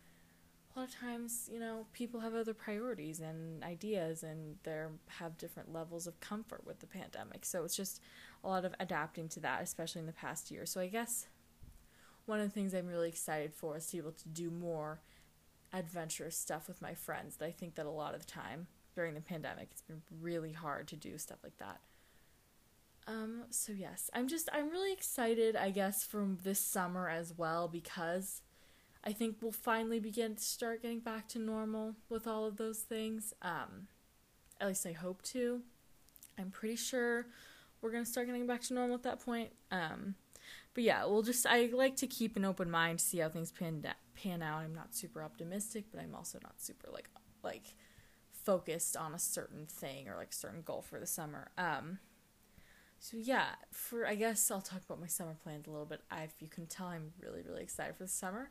a 0.75 0.79
lot 0.79 0.89
of 0.89 0.95
times, 0.95 1.49
you 1.51 1.59
know, 1.59 1.85
people 1.93 2.19
have 2.19 2.35
other 2.35 2.53
priorities 2.53 3.19
and 3.19 3.63
ideas 3.63 4.23
and 4.23 4.57
they 4.63 4.83
have 5.07 5.37
different 5.37 5.73
levels 5.73 6.05
of 6.05 6.19
comfort 6.19 6.61
with 6.65 6.79
the 6.79 6.87
pandemic. 6.87 7.43
So 7.45 7.63
it's 7.63 7.75
just 7.75 8.01
a 8.43 8.47
lot 8.47 8.65
of 8.65 8.75
adapting 8.79 9.29
to 9.29 9.39
that, 9.41 9.61
especially 9.63 10.01
in 10.01 10.05
the 10.05 10.13
past 10.13 10.51
year. 10.51 10.65
So 10.65 10.79
I 10.79 10.87
guess 10.87 11.27
one 12.25 12.39
of 12.39 12.45
the 12.45 12.53
things 12.53 12.73
I'm 12.73 12.87
really 12.87 13.09
excited 13.09 13.53
for 13.53 13.77
is 13.77 13.87
to 13.87 13.93
be 13.93 13.97
able 13.97 14.11
to 14.11 14.29
do 14.29 14.51
more 14.51 15.01
adventurous 15.73 16.37
stuff 16.37 16.67
with 16.67 16.81
my 16.81 16.93
friends. 16.93 17.37
I 17.41 17.51
think 17.51 17.75
that 17.75 17.85
a 17.85 17.91
lot 17.91 18.13
of 18.13 18.25
the 18.25 18.31
time 18.31 18.67
during 18.95 19.15
the 19.15 19.21
pandemic, 19.21 19.69
it's 19.71 19.81
been 19.81 20.01
really 20.21 20.53
hard 20.53 20.87
to 20.89 20.95
do 20.95 21.17
stuff 21.17 21.39
like 21.43 21.57
that. 21.57 21.79
Um, 23.07 23.45
so 23.49 23.71
yes, 23.71 24.11
I'm 24.13 24.27
just 24.27 24.49
I'm 24.53 24.69
really 24.69 24.93
excited, 24.93 25.55
I 25.55 25.71
guess, 25.71 26.03
from 26.03 26.37
this 26.43 26.59
summer 26.59 27.09
as 27.09 27.33
well 27.35 27.67
because 27.67 28.41
I 29.03 29.13
think 29.13 29.37
we'll 29.41 29.51
finally 29.51 29.99
begin 29.99 30.35
to 30.35 30.43
start 30.43 30.81
getting 30.81 30.99
back 30.99 31.27
to 31.29 31.39
normal 31.39 31.95
with 32.09 32.27
all 32.27 32.45
of 32.45 32.57
those 32.57 32.79
things. 32.79 33.33
Um, 33.41 33.87
at 34.59 34.67
least 34.67 34.85
I 34.85 34.91
hope 34.91 35.21
to. 35.23 35.61
I'm 36.37 36.51
pretty 36.51 36.75
sure 36.75 37.27
we're 37.81 37.91
gonna 37.91 38.05
start 38.05 38.27
getting 38.27 38.47
back 38.47 38.61
to 38.63 38.73
normal 38.73 38.95
at 38.95 39.03
that 39.03 39.19
point. 39.19 39.51
Um, 39.71 40.15
but 40.73 40.83
yeah, 40.83 41.05
we'll 41.05 41.23
just 41.23 41.45
I 41.45 41.69
like 41.73 41.95
to 41.97 42.07
keep 42.07 42.35
an 42.35 42.45
open 42.45 42.69
mind 42.69 42.99
to 42.99 43.05
see 43.05 43.19
how 43.19 43.29
things 43.29 43.51
pan 43.51 43.85
pan 44.15 44.41
out. 44.41 44.59
I'm 44.59 44.75
not 44.75 44.93
super 44.93 45.23
optimistic, 45.23 45.85
but 45.91 46.01
I'm 46.01 46.13
also 46.15 46.39
not 46.43 46.59
super 46.61 46.89
like 46.91 47.09
like 47.41 47.75
focused 48.31 48.97
on 48.97 49.13
a 49.13 49.19
certain 49.19 49.65
thing 49.65 50.09
or 50.09 50.15
like 50.15 50.31
a 50.31 50.35
certain 50.35 50.61
goal 50.61 50.81
for 50.81 50.99
the 50.99 51.07
summer. 51.07 51.51
Um, 51.57 51.99
so 52.99 53.15
yeah, 53.17 53.47
for 53.71 54.05
I 54.05 54.15
guess 54.15 54.51
I'll 54.51 54.61
talk 54.61 54.81
about 54.85 54.99
my 54.99 55.07
summer 55.07 55.35
plans 55.41 55.67
a 55.67 55.71
little 55.71 55.85
bit. 55.85 56.01
I, 56.11 56.23
if 56.23 56.33
you 56.41 56.49
can 56.49 56.65
tell, 56.65 56.87
I'm 56.87 57.13
really 57.21 57.41
really 57.41 57.63
excited 57.63 57.95
for 57.95 58.03
the 58.03 58.09
summer 58.09 58.49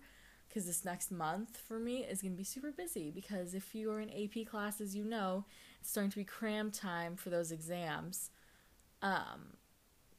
because 0.48 0.66
this 0.66 0.84
next 0.84 1.10
month 1.10 1.56
for 1.56 1.78
me 1.78 2.04
is 2.04 2.22
going 2.22 2.32
to 2.32 2.38
be 2.38 2.44
super 2.44 2.72
busy 2.72 3.10
because 3.10 3.54
if 3.54 3.74
you 3.74 3.90
are 3.90 4.00
in 4.00 4.10
AP 4.10 4.46
classes, 4.46 4.94
you 4.96 5.04
know 5.04 5.44
it's 5.80 5.90
starting 5.90 6.10
to 6.10 6.16
be 6.16 6.24
cram 6.24 6.70
time 6.70 7.16
for 7.16 7.30
those 7.30 7.52
exams. 7.52 8.30
Um, 9.02 9.56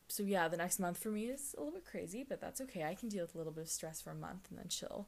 so 0.07 0.23
yeah, 0.23 0.47
the 0.47 0.57
next 0.57 0.79
month 0.79 0.97
for 0.97 1.09
me 1.09 1.25
is 1.25 1.55
a 1.57 1.61
little 1.61 1.73
bit 1.73 1.85
crazy, 1.85 2.25
but 2.27 2.39
that's 2.41 2.61
okay. 2.61 2.83
I 2.83 2.95
can 2.95 3.09
deal 3.09 3.23
with 3.23 3.35
a 3.35 3.37
little 3.37 3.53
bit 3.53 3.63
of 3.63 3.69
stress 3.69 4.01
for 4.01 4.11
a 4.11 4.15
month 4.15 4.47
and 4.49 4.59
then 4.59 4.67
chill 4.67 5.07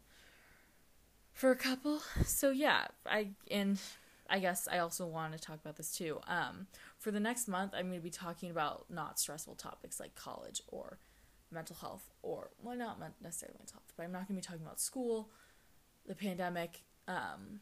for 1.34 1.52
a 1.52 1.56
couple. 1.56 2.02
So 2.26 2.50
yeah, 2.52 2.88
I 3.06 3.30
and 3.50 3.80
I 4.30 4.40
guess 4.40 4.68
I 4.72 4.80
also 4.80 5.06
want 5.06 5.34
to 5.34 5.40
talk 5.40 5.60
about 5.60 5.76
this 5.76 5.92
too. 5.92 6.20
Um, 6.28 6.68
for 6.98 7.12
the 7.12 7.20
next 7.20 7.48
month, 7.48 7.74
I'm 7.76 7.88
going 7.88 8.00
to 8.00 8.04
be 8.04 8.10
talking 8.10 8.50
about 8.52 8.86
not 8.90 9.20
stressful 9.20 9.56
topics 9.56 10.00
like 10.00 10.16
college 10.16 10.62
or 10.68 11.00
mental 11.52 11.76
health, 11.76 12.10
or 12.22 12.50
well, 12.62 12.76
not 12.76 13.00
necessarily 13.22 13.58
mental 13.60 13.76
health, 13.76 13.94
but 13.96 14.04
I'm 14.04 14.12
not 14.12 14.28
going 14.28 14.40
to 14.40 14.42
be 14.42 14.52
talking 14.52 14.66
about 14.66 14.80
school, 14.80 15.30
the 16.06 16.16
pandemic, 16.16 16.84
um, 17.08 17.60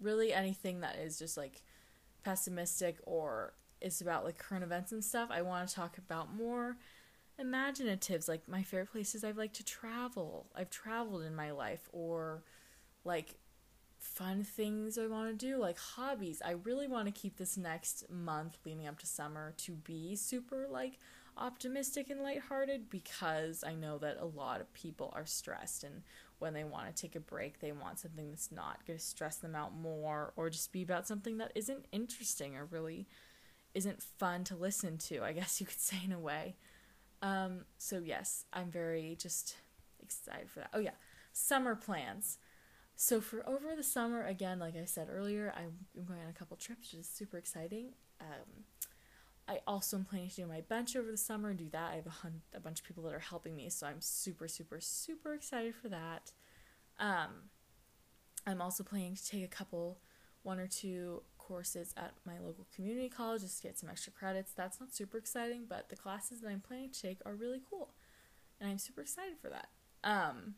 really 0.00 0.32
anything 0.32 0.80
that 0.80 0.96
is 0.96 1.18
just 1.18 1.36
like 1.36 1.62
pessimistic 2.24 2.98
or 3.04 3.54
is 3.80 4.00
about 4.00 4.24
like 4.24 4.38
current 4.38 4.64
events 4.64 4.92
and 4.92 5.04
stuff. 5.04 5.30
I 5.30 5.42
want 5.42 5.68
to 5.68 5.74
talk 5.74 5.98
about 5.98 6.34
more 6.34 6.76
imaginatives, 7.40 8.28
like 8.28 8.46
my 8.48 8.62
favorite 8.62 8.92
places 8.92 9.24
I've 9.24 9.38
liked 9.38 9.56
to 9.56 9.64
travel. 9.64 10.46
I've 10.54 10.70
traveled 10.70 11.22
in 11.22 11.34
my 11.34 11.50
life, 11.50 11.88
or 11.92 12.42
like 13.04 13.36
fun 13.98 14.44
things 14.44 14.98
I 14.98 15.06
want 15.06 15.30
to 15.30 15.46
do, 15.46 15.58
like 15.58 15.78
hobbies. 15.78 16.42
I 16.44 16.52
really 16.52 16.86
want 16.86 17.06
to 17.06 17.12
keep 17.12 17.36
this 17.36 17.56
next 17.56 18.10
month 18.10 18.58
leading 18.64 18.86
up 18.86 18.98
to 18.98 19.06
summer 19.06 19.54
to 19.58 19.72
be 19.72 20.16
super 20.16 20.66
like 20.68 20.98
optimistic 21.40 22.10
and 22.10 22.22
lighthearted 22.22 22.90
because 22.90 23.64
I 23.66 23.74
know 23.74 23.98
that 23.98 24.18
a 24.20 24.26
lot 24.26 24.60
of 24.60 24.72
people 24.74 25.12
are 25.14 25.26
stressed 25.26 25.84
and 25.84 26.02
when 26.38 26.54
they 26.54 26.64
want 26.64 26.86
to 26.86 27.00
take 27.02 27.16
a 27.16 27.20
break, 27.20 27.60
they 27.60 27.72
want 27.72 27.98
something 27.98 28.28
that's 28.28 28.50
not 28.50 28.86
going 28.86 28.98
to 28.98 29.04
stress 29.04 29.36
them 29.36 29.54
out 29.54 29.74
more 29.76 30.32
or 30.36 30.50
just 30.50 30.72
be 30.72 30.82
about 30.82 31.06
something 31.06 31.38
that 31.38 31.52
isn't 31.54 31.84
interesting 31.92 32.56
or 32.56 32.64
really 32.64 33.06
isn't 33.74 34.02
fun 34.02 34.42
to 34.44 34.56
listen 34.56 34.98
to, 34.98 35.22
I 35.22 35.32
guess 35.32 35.60
you 35.60 35.66
could 35.66 35.80
say 35.80 35.98
in 36.04 36.12
a 36.12 36.18
way. 36.18 36.56
Um, 37.22 37.64
so 37.78 37.98
yes, 37.98 38.44
I'm 38.52 38.70
very 38.70 39.16
just 39.20 39.56
excited 40.02 40.50
for 40.50 40.60
that. 40.60 40.70
Oh 40.72 40.80
yeah, 40.80 40.96
summer 41.32 41.74
plans. 41.74 42.38
So 42.96 43.20
for 43.20 43.48
over 43.48 43.74
the 43.76 43.82
summer, 43.82 44.24
again, 44.24 44.58
like 44.58 44.76
I 44.76 44.84
said 44.84 45.08
earlier, 45.10 45.52
I'm 45.56 46.04
going 46.06 46.20
on 46.20 46.28
a 46.28 46.34
couple 46.34 46.56
trips, 46.56 46.92
which 46.92 47.00
is 47.00 47.08
super 47.08 47.38
exciting. 47.38 47.92
Um, 48.20 48.64
I 49.50 49.58
also 49.66 49.96
am 49.96 50.04
planning 50.04 50.28
to 50.30 50.36
do 50.36 50.46
my 50.46 50.60
bench 50.60 50.94
over 50.94 51.10
the 51.10 51.16
summer 51.16 51.48
and 51.48 51.58
do 51.58 51.68
that. 51.72 51.90
I 51.92 51.96
have 51.96 52.06
a, 52.06 52.10
hun- 52.10 52.42
a 52.54 52.60
bunch 52.60 52.78
of 52.78 52.86
people 52.86 53.02
that 53.02 53.12
are 53.12 53.18
helping 53.18 53.56
me, 53.56 53.68
so 53.68 53.84
I'm 53.84 54.00
super, 54.00 54.46
super, 54.46 54.78
super 54.80 55.34
excited 55.34 55.74
for 55.74 55.88
that. 55.88 56.30
Um, 57.00 57.50
I'm 58.46 58.62
also 58.62 58.84
planning 58.84 59.16
to 59.16 59.26
take 59.26 59.42
a 59.42 59.48
couple, 59.48 59.98
one 60.44 60.60
or 60.60 60.68
two 60.68 61.24
courses 61.36 61.92
at 61.96 62.12
my 62.24 62.38
local 62.38 62.68
community 62.72 63.08
college 63.08 63.42
just 63.42 63.60
to 63.60 63.66
get 63.66 63.76
some 63.76 63.88
extra 63.88 64.12
credits. 64.12 64.52
That's 64.52 64.78
not 64.78 64.94
super 64.94 65.18
exciting, 65.18 65.64
but 65.68 65.88
the 65.88 65.96
classes 65.96 66.42
that 66.42 66.48
I'm 66.48 66.60
planning 66.60 66.90
to 66.90 67.02
take 67.02 67.18
are 67.26 67.34
really 67.34 67.60
cool. 67.68 67.94
And 68.60 68.70
I'm 68.70 68.78
super 68.78 69.00
excited 69.00 69.36
for 69.42 69.48
that. 69.48 69.68
Um, 70.04 70.54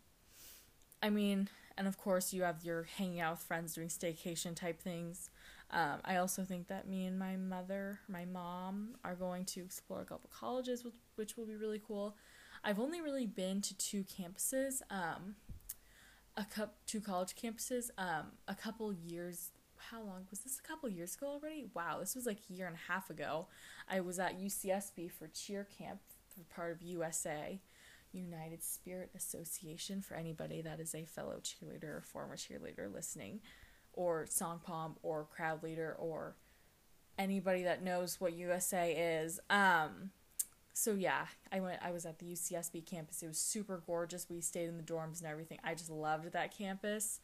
I 1.03 1.09
mean, 1.09 1.49
and 1.79 1.89
of 1.89 1.97
course, 1.97 2.35
you 2.35 2.43
have 2.43 2.63
your 2.63 2.83
hanging 2.83 3.21
out 3.21 3.33
with 3.33 3.41
friends 3.41 3.75
doing 3.75 3.89
staycation 3.89 4.55
type 4.55 4.83
things. 4.83 5.31
Um, 5.73 6.01
I 6.05 6.17
also 6.17 6.45
think 6.45 6.69
that 6.69 6.87
me 6.87 7.07
and 7.07 7.19
my 7.19 7.37
mother, 7.37 8.01
my 8.09 8.25
mom, 8.27 8.91
are 9.05 9.15
going 9.15 9.45
to 9.47 9.61
explore 9.61 10.03
a 10.03 10.05
couple 10.05 10.31
colleges, 10.31 10.85
which, 10.85 10.95
which 11.17 11.37
will 11.37 11.47
be 11.47 11.57
really 11.57 11.81
cool. 11.87 12.17
I've 12.63 12.79
only 12.79 13.01
really 13.01 13.27
been 13.27 13.63
to 13.63 13.77
two 13.77 14.05
campuses, 14.05 14.83
um, 14.91 15.37
a 16.37 16.45
couple 16.45 16.75
two 16.87 17.01
college 17.01 17.35
campuses. 17.35 17.91
Um, 17.97 18.33
a 18.47 18.55
couple 18.55 18.93
years 18.93 19.51
how 19.91 20.01
long 20.01 20.27
was 20.31 20.41
this? 20.41 20.59
A 20.59 20.63
couple 20.63 20.89
years 20.89 21.17
ago 21.17 21.27
already? 21.27 21.67
Wow, 21.75 21.99
this 22.01 22.15
was 22.15 22.27
like 22.27 22.39
a 22.49 22.53
year 22.53 22.67
and 22.67 22.77
a 22.77 22.93
half 22.93 23.11
ago. 23.11 23.49
I 23.89 24.01
was 24.01 24.19
at 24.19 24.41
UCSB 24.41 25.11
for 25.11 25.29
cheer 25.29 25.67
camp 25.77 26.01
for 26.29 26.43
part 26.55 26.73
of 26.73 26.83
USA, 26.83 27.61
United 28.13 28.63
Spirit 28.63 29.11
Association, 29.15 30.01
for 30.01 30.15
anybody 30.15 30.63
that 30.63 30.81
is 30.81 30.95
a 30.95 31.05
fellow 31.05 31.41
cheerleader 31.43 31.85
or 31.97 32.03
former 32.05 32.37
cheerleader 32.37 32.93
listening, 32.93 33.41
or 33.93 34.27
song 34.29 34.61
pom 34.63 34.97
or 35.03 35.25
crowd 35.25 35.63
leader 35.63 35.97
or 35.99 36.37
anybody 37.19 37.63
that 37.65 37.83
knows 37.83 38.21
what 38.21 38.33
USA 38.33 38.93
is. 39.23 39.41
Um, 39.51 40.11
so 40.73 40.95
yeah, 40.95 41.27
I 41.53 41.61
went. 41.61 41.81
I 41.83 41.91
was 41.91 42.07
at 42.07 42.19
the 42.19 42.27
UCSB 42.27 42.87
campus. 42.87 43.23
It 43.23 43.29
was 43.29 43.39
super 43.39 43.83
gorgeous. 43.87 44.27
We 44.31 44.41
stayed 44.41 44.69
in 44.69 44.79
the 44.79 44.83
dorms 44.83 45.21
and 45.21 45.31
everything. 45.31 45.59
I 45.63 45.75
just 45.75 45.91
loved 45.91 46.33
that 46.33 46.57
campus. 46.57 47.21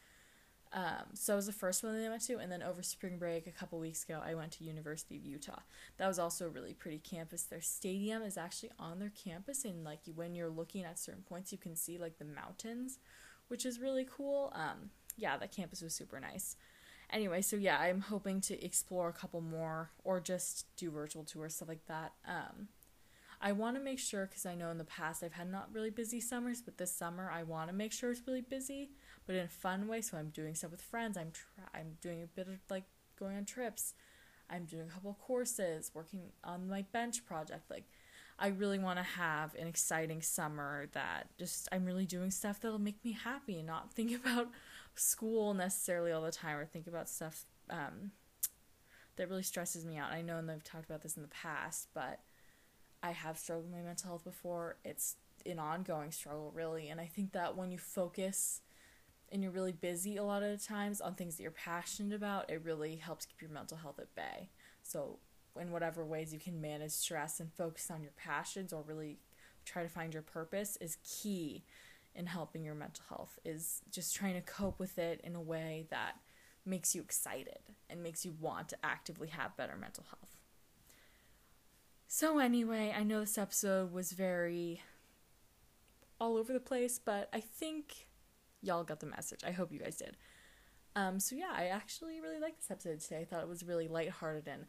Um, 0.72 1.14
so 1.14 1.32
I 1.32 1.36
was 1.36 1.46
the 1.46 1.52
first 1.52 1.82
one 1.82 1.96
that 1.96 2.06
I 2.06 2.10
went 2.10 2.22
to, 2.26 2.36
and 2.36 2.52
then 2.52 2.62
over 2.62 2.82
spring 2.82 3.16
break 3.18 3.46
a 3.46 3.50
couple 3.50 3.78
weeks 3.78 4.04
ago, 4.04 4.20
I 4.22 4.34
went 4.34 4.52
to 4.52 4.64
University 4.64 5.16
of 5.16 5.24
Utah. 5.24 5.60
That 5.96 6.08
was 6.08 6.18
also 6.18 6.44
a 6.44 6.50
really 6.50 6.74
pretty 6.74 6.98
campus. 6.98 7.44
Their 7.44 7.62
stadium 7.62 8.22
is 8.22 8.36
actually 8.36 8.72
on 8.78 8.98
their 8.98 9.12
campus, 9.24 9.64
and 9.64 9.82
like 9.82 10.00
when 10.14 10.34
you're 10.34 10.50
looking 10.50 10.84
at 10.84 10.98
certain 10.98 11.22
points, 11.22 11.52
you 11.52 11.58
can 11.58 11.74
see 11.74 11.96
like 11.96 12.18
the 12.18 12.26
mountains, 12.26 12.98
which 13.48 13.64
is 13.64 13.80
really 13.80 14.06
cool. 14.10 14.52
Um, 14.54 14.90
yeah, 15.18 15.36
that 15.36 15.52
campus 15.52 15.82
was 15.82 15.94
super 15.94 16.18
nice. 16.20 16.56
Anyway, 17.10 17.40
so 17.42 17.56
yeah, 17.56 17.78
I'm 17.78 18.02
hoping 18.02 18.40
to 18.42 18.64
explore 18.64 19.08
a 19.08 19.12
couple 19.12 19.40
more 19.40 19.90
or 20.04 20.20
just 20.20 20.66
do 20.76 20.90
virtual 20.90 21.24
tours, 21.24 21.54
stuff 21.54 21.68
like 21.68 21.86
that. 21.86 22.12
Um, 22.26 22.68
I 23.40 23.52
want 23.52 23.76
to 23.76 23.82
make 23.82 23.98
sure 23.98 24.26
because 24.26 24.44
I 24.44 24.54
know 24.54 24.70
in 24.70 24.78
the 24.78 24.84
past 24.84 25.22
I've 25.22 25.32
had 25.32 25.50
not 25.50 25.68
really 25.72 25.90
busy 25.90 26.20
summers, 26.20 26.60
but 26.60 26.76
this 26.76 26.92
summer 26.92 27.30
I 27.32 27.44
want 27.44 27.70
to 27.70 27.74
make 27.74 27.92
sure 27.92 28.10
it's 28.10 28.26
really 28.26 28.40
busy, 28.42 28.90
but 29.26 29.36
in 29.36 29.44
a 29.44 29.48
fun 29.48 29.86
way. 29.86 30.00
So 30.00 30.18
I'm 30.18 30.30
doing 30.30 30.54
stuff 30.54 30.72
with 30.72 30.82
friends. 30.82 31.16
I'm 31.16 31.30
try- 31.32 31.80
I'm 31.80 31.96
doing 32.00 32.22
a 32.22 32.26
bit 32.26 32.48
of 32.48 32.58
like 32.68 32.84
going 33.18 33.36
on 33.36 33.44
trips. 33.44 33.94
I'm 34.50 34.64
doing 34.64 34.88
a 34.88 34.92
couple 34.92 35.16
courses, 35.20 35.90
working 35.94 36.32
on 36.42 36.68
my 36.68 36.82
bench 36.82 37.24
project. 37.24 37.70
Like 37.70 37.84
I 38.38 38.48
really 38.48 38.78
want 38.78 38.98
to 38.98 39.02
have 39.02 39.54
an 39.54 39.66
exciting 39.66 40.22
summer 40.22 40.88
that 40.92 41.28
just 41.38 41.68
I'm 41.72 41.84
really 41.84 42.06
doing 42.06 42.30
stuff 42.30 42.60
that'll 42.60 42.78
make 42.78 43.04
me 43.04 43.12
happy 43.12 43.58
and 43.58 43.66
not 43.66 43.92
think 43.92 44.12
about 44.24 44.48
school 44.98 45.54
necessarily 45.54 46.12
all 46.12 46.22
the 46.22 46.32
time 46.32 46.56
or 46.56 46.66
think 46.66 46.86
about 46.86 47.08
stuff 47.08 47.44
um, 47.70 48.12
that 49.16 49.28
really 49.28 49.42
stresses 49.42 49.84
me 49.84 49.96
out. 49.96 50.12
I 50.12 50.22
know 50.22 50.38
and 50.38 50.50
I've 50.50 50.64
talked 50.64 50.86
about 50.86 51.02
this 51.02 51.16
in 51.16 51.22
the 51.22 51.28
past, 51.28 51.88
but 51.94 52.20
I 53.02 53.10
have 53.10 53.38
struggled 53.38 53.66
with 53.66 53.74
my 53.74 53.82
mental 53.82 54.08
health 54.08 54.24
before. 54.24 54.76
It's 54.84 55.16
an 55.46 55.58
ongoing 55.58 56.10
struggle, 56.10 56.52
really. 56.54 56.88
And 56.88 57.00
I 57.00 57.06
think 57.06 57.32
that 57.32 57.56
when 57.56 57.70
you 57.70 57.78
focus 57.78 58.60
and 59.30 59.42
you're 59.42 59.52
really 59.52 59.72
busy 59.72 60.16
a 60.16 60.24
lot 60.24 60.42
of 60.42 60.58
the 60.58 60.64
times 60.64 61.00
on 61.00 61.14
things 61.14 61.36
that 61.36 61.42
you're 61.42 61.52
passionate 61.52 62.14
about, 62.14 62.50
it 62.50 62.62
really 62.64 62.96
helps 62.96 63.26
keep 63.26 63.40
your 63.40 63.50
mental 63.50 63.76
health 63.76 63.98
at 63.98 64.14
bay. 64.14 64.50
So, 64.82 65.18
in 65.60 65.72
whatever 65.72 66.04
ways 66.04 66.32
you 66.32 66.38
can 66.38 66.60
manage 66.60 66.92
stress 66.92 67.40
and 67.40 67.52
focus 67.52 67.90
on 67.90 68.02
your 68.02 68.12
passions 68.16 68.72
or 68.72 68.82
really 68.86 69.18
try 69.64 69.82
to 69.82 69.88
find 69.88 70.14
your 70.14 70.22
purpose 70.22 70.78
is 70.80 70.98
key 71.02 71.64
in 72.18 72.26
helping 72.26 72.64
your 72.64 72.74
mental 72.74 73.04
health 73.08 73.38
is 73.44 73.80
just 73.90 74.14
trying 74.14 74.34
to 74.34 74.40
cope 74.40 74.78
with 74.80 74.98
it 74.98 75.20
in 75.22 75.36
a 75.36 75.40
way 75.40 75.86
that 75.90 76.16
makes 76.66 76.94
you 76.94 77.00
excited 77.00 77.60
and 77.88 78.02
makes 78.02 78.24
you 78.24 78.34
want 78.40 78.68
to 78.68 78.76
actively 78.82 79.28
have 79.28 79.56
better 79.56 79.76
mental 79.76 80.04
health. 80.10 80.36
So, 82.08 82.38
anyway, 82.38 82.92
I 82.96 83.04
know 83.04 83.20
this 83.20 83.38
episode 83.38 83.92
was 83.92 84.12
very 84.12 84.82
all 86.20 86.36
over 86.36 86.52
the 86.52 86.60
place, 86.60 86.98
but 86.98 87.28
I 87.32 87.40
think 87.40 88.08
y'all 88.60 88.82
got 88.82 88.98
the 88.98 89.06
message. 89.06 89.40
I 89.46 89.52
hope 89.52 89.72
you 89.72 89.78
guys 89.78 89.96
did. 89.96 90.16
Um, 90.96 91.20
so, 91.20 91.36
yeah, 91.36 91.52
I 91.54 91.66
actually 91.66 92.20
really 92.20 92.40
liked 92.40 92.58
this 92.58 92.70
episode 92.70 93.00
today. 93.00 93.20
I 93.20 93.24
thought 93.24 93.42
it 93.42 93.48
was 93.48 93.62
really 93.62 93.86
lighthearted, 93.86 94.48
and 94.48 94.64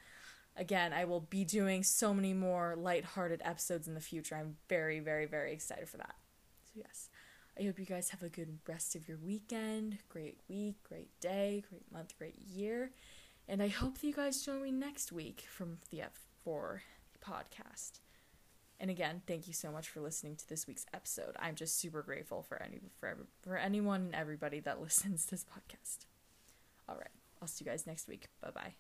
again, 0.56 0.94
I 0.94 1.06
will 1.06 1.22
be 1.22 1.46
doing 1.46 1.82
so 1.82 2.14
many 2.14 2.34
more 2.34 2.76
lighthearted 2.78 3.42
episodes 3.44 3.88
in 3.88 3.96
the 3.96 4.02
future. 4.02 4.36
I'm 4.36 4.58
very, 4.68 5.00
very, 5.00 5.26
very 5.26 5.54
excited 5.54 5.90
for 5.90 5.98
that. 5.98 6.16
So, 6.66 6.74
yes, 6.76 7.10
I 7.58 7.64
hope 7.64 7.80
you 7.80 7.86
guys 7.86 8.10
have 8.10 8.24
a 8.24 8.30
good 8.30 8.60
rest 8.68 8.96
of 8.96 9.08
your 9.08 9.18
weekend, 9.18 9.98
great 10.10 10.38
week, 10.48 10.76
great 10.84 11.10
day, 11.20 11.64
great 11.70 11.92
month, 11.92 12.18
great 12.18 12.38
year. 12.38 12.92
And 13.48 13.62
I 13.62 13.68
hope 13.68 13.98
that 13.98 14.08
you 14.08 14.14
guys 14.14 14.42
join 14.46 14.62
me 14.62 14.72
next 14.72 15.12
week 15.12 15.44
from 15.50 15.80
the 15.90 16.04
F4 16.46 16.80
podcast. 17.26 18.00
And 18.80 18.90
again, 18.90 19.22
thank 19.28 19.48
you 19.48 19.54
so 19.54 19.72
much 19.72 19.90
for 19.90 20.00
listening 20.00 20.38
to 20.38 20.48
this 20.48 20.68
week's 20.68 20.86
episode. 20.94 21.36
I'm 21.38 21.56
just 21.56 21.80
super 21.80 22.02
grateful 22.02 22.44
for 22.44 22.62
any 22.62 22.80
for 22.98 23.18
for 23.42 23.58
anyone 23.58 24.02
and 24.02 24.16
everybody 24.16 24.62
that 24.62 24.82
listens 24.82 25.26
to 25.26 25.32
this 25.32 25.46
podcast. 25.46 26.06
All 26.88 26.96
right, 26.96 27.08
I'll 27.42 27.48
see 27.48 27.66
you 27.66 27.72
guys 27.72 27.86
next 27.86 28.08
week. 28.08 28.28
Bye 28.42 28.52
bye. 28.52 28.80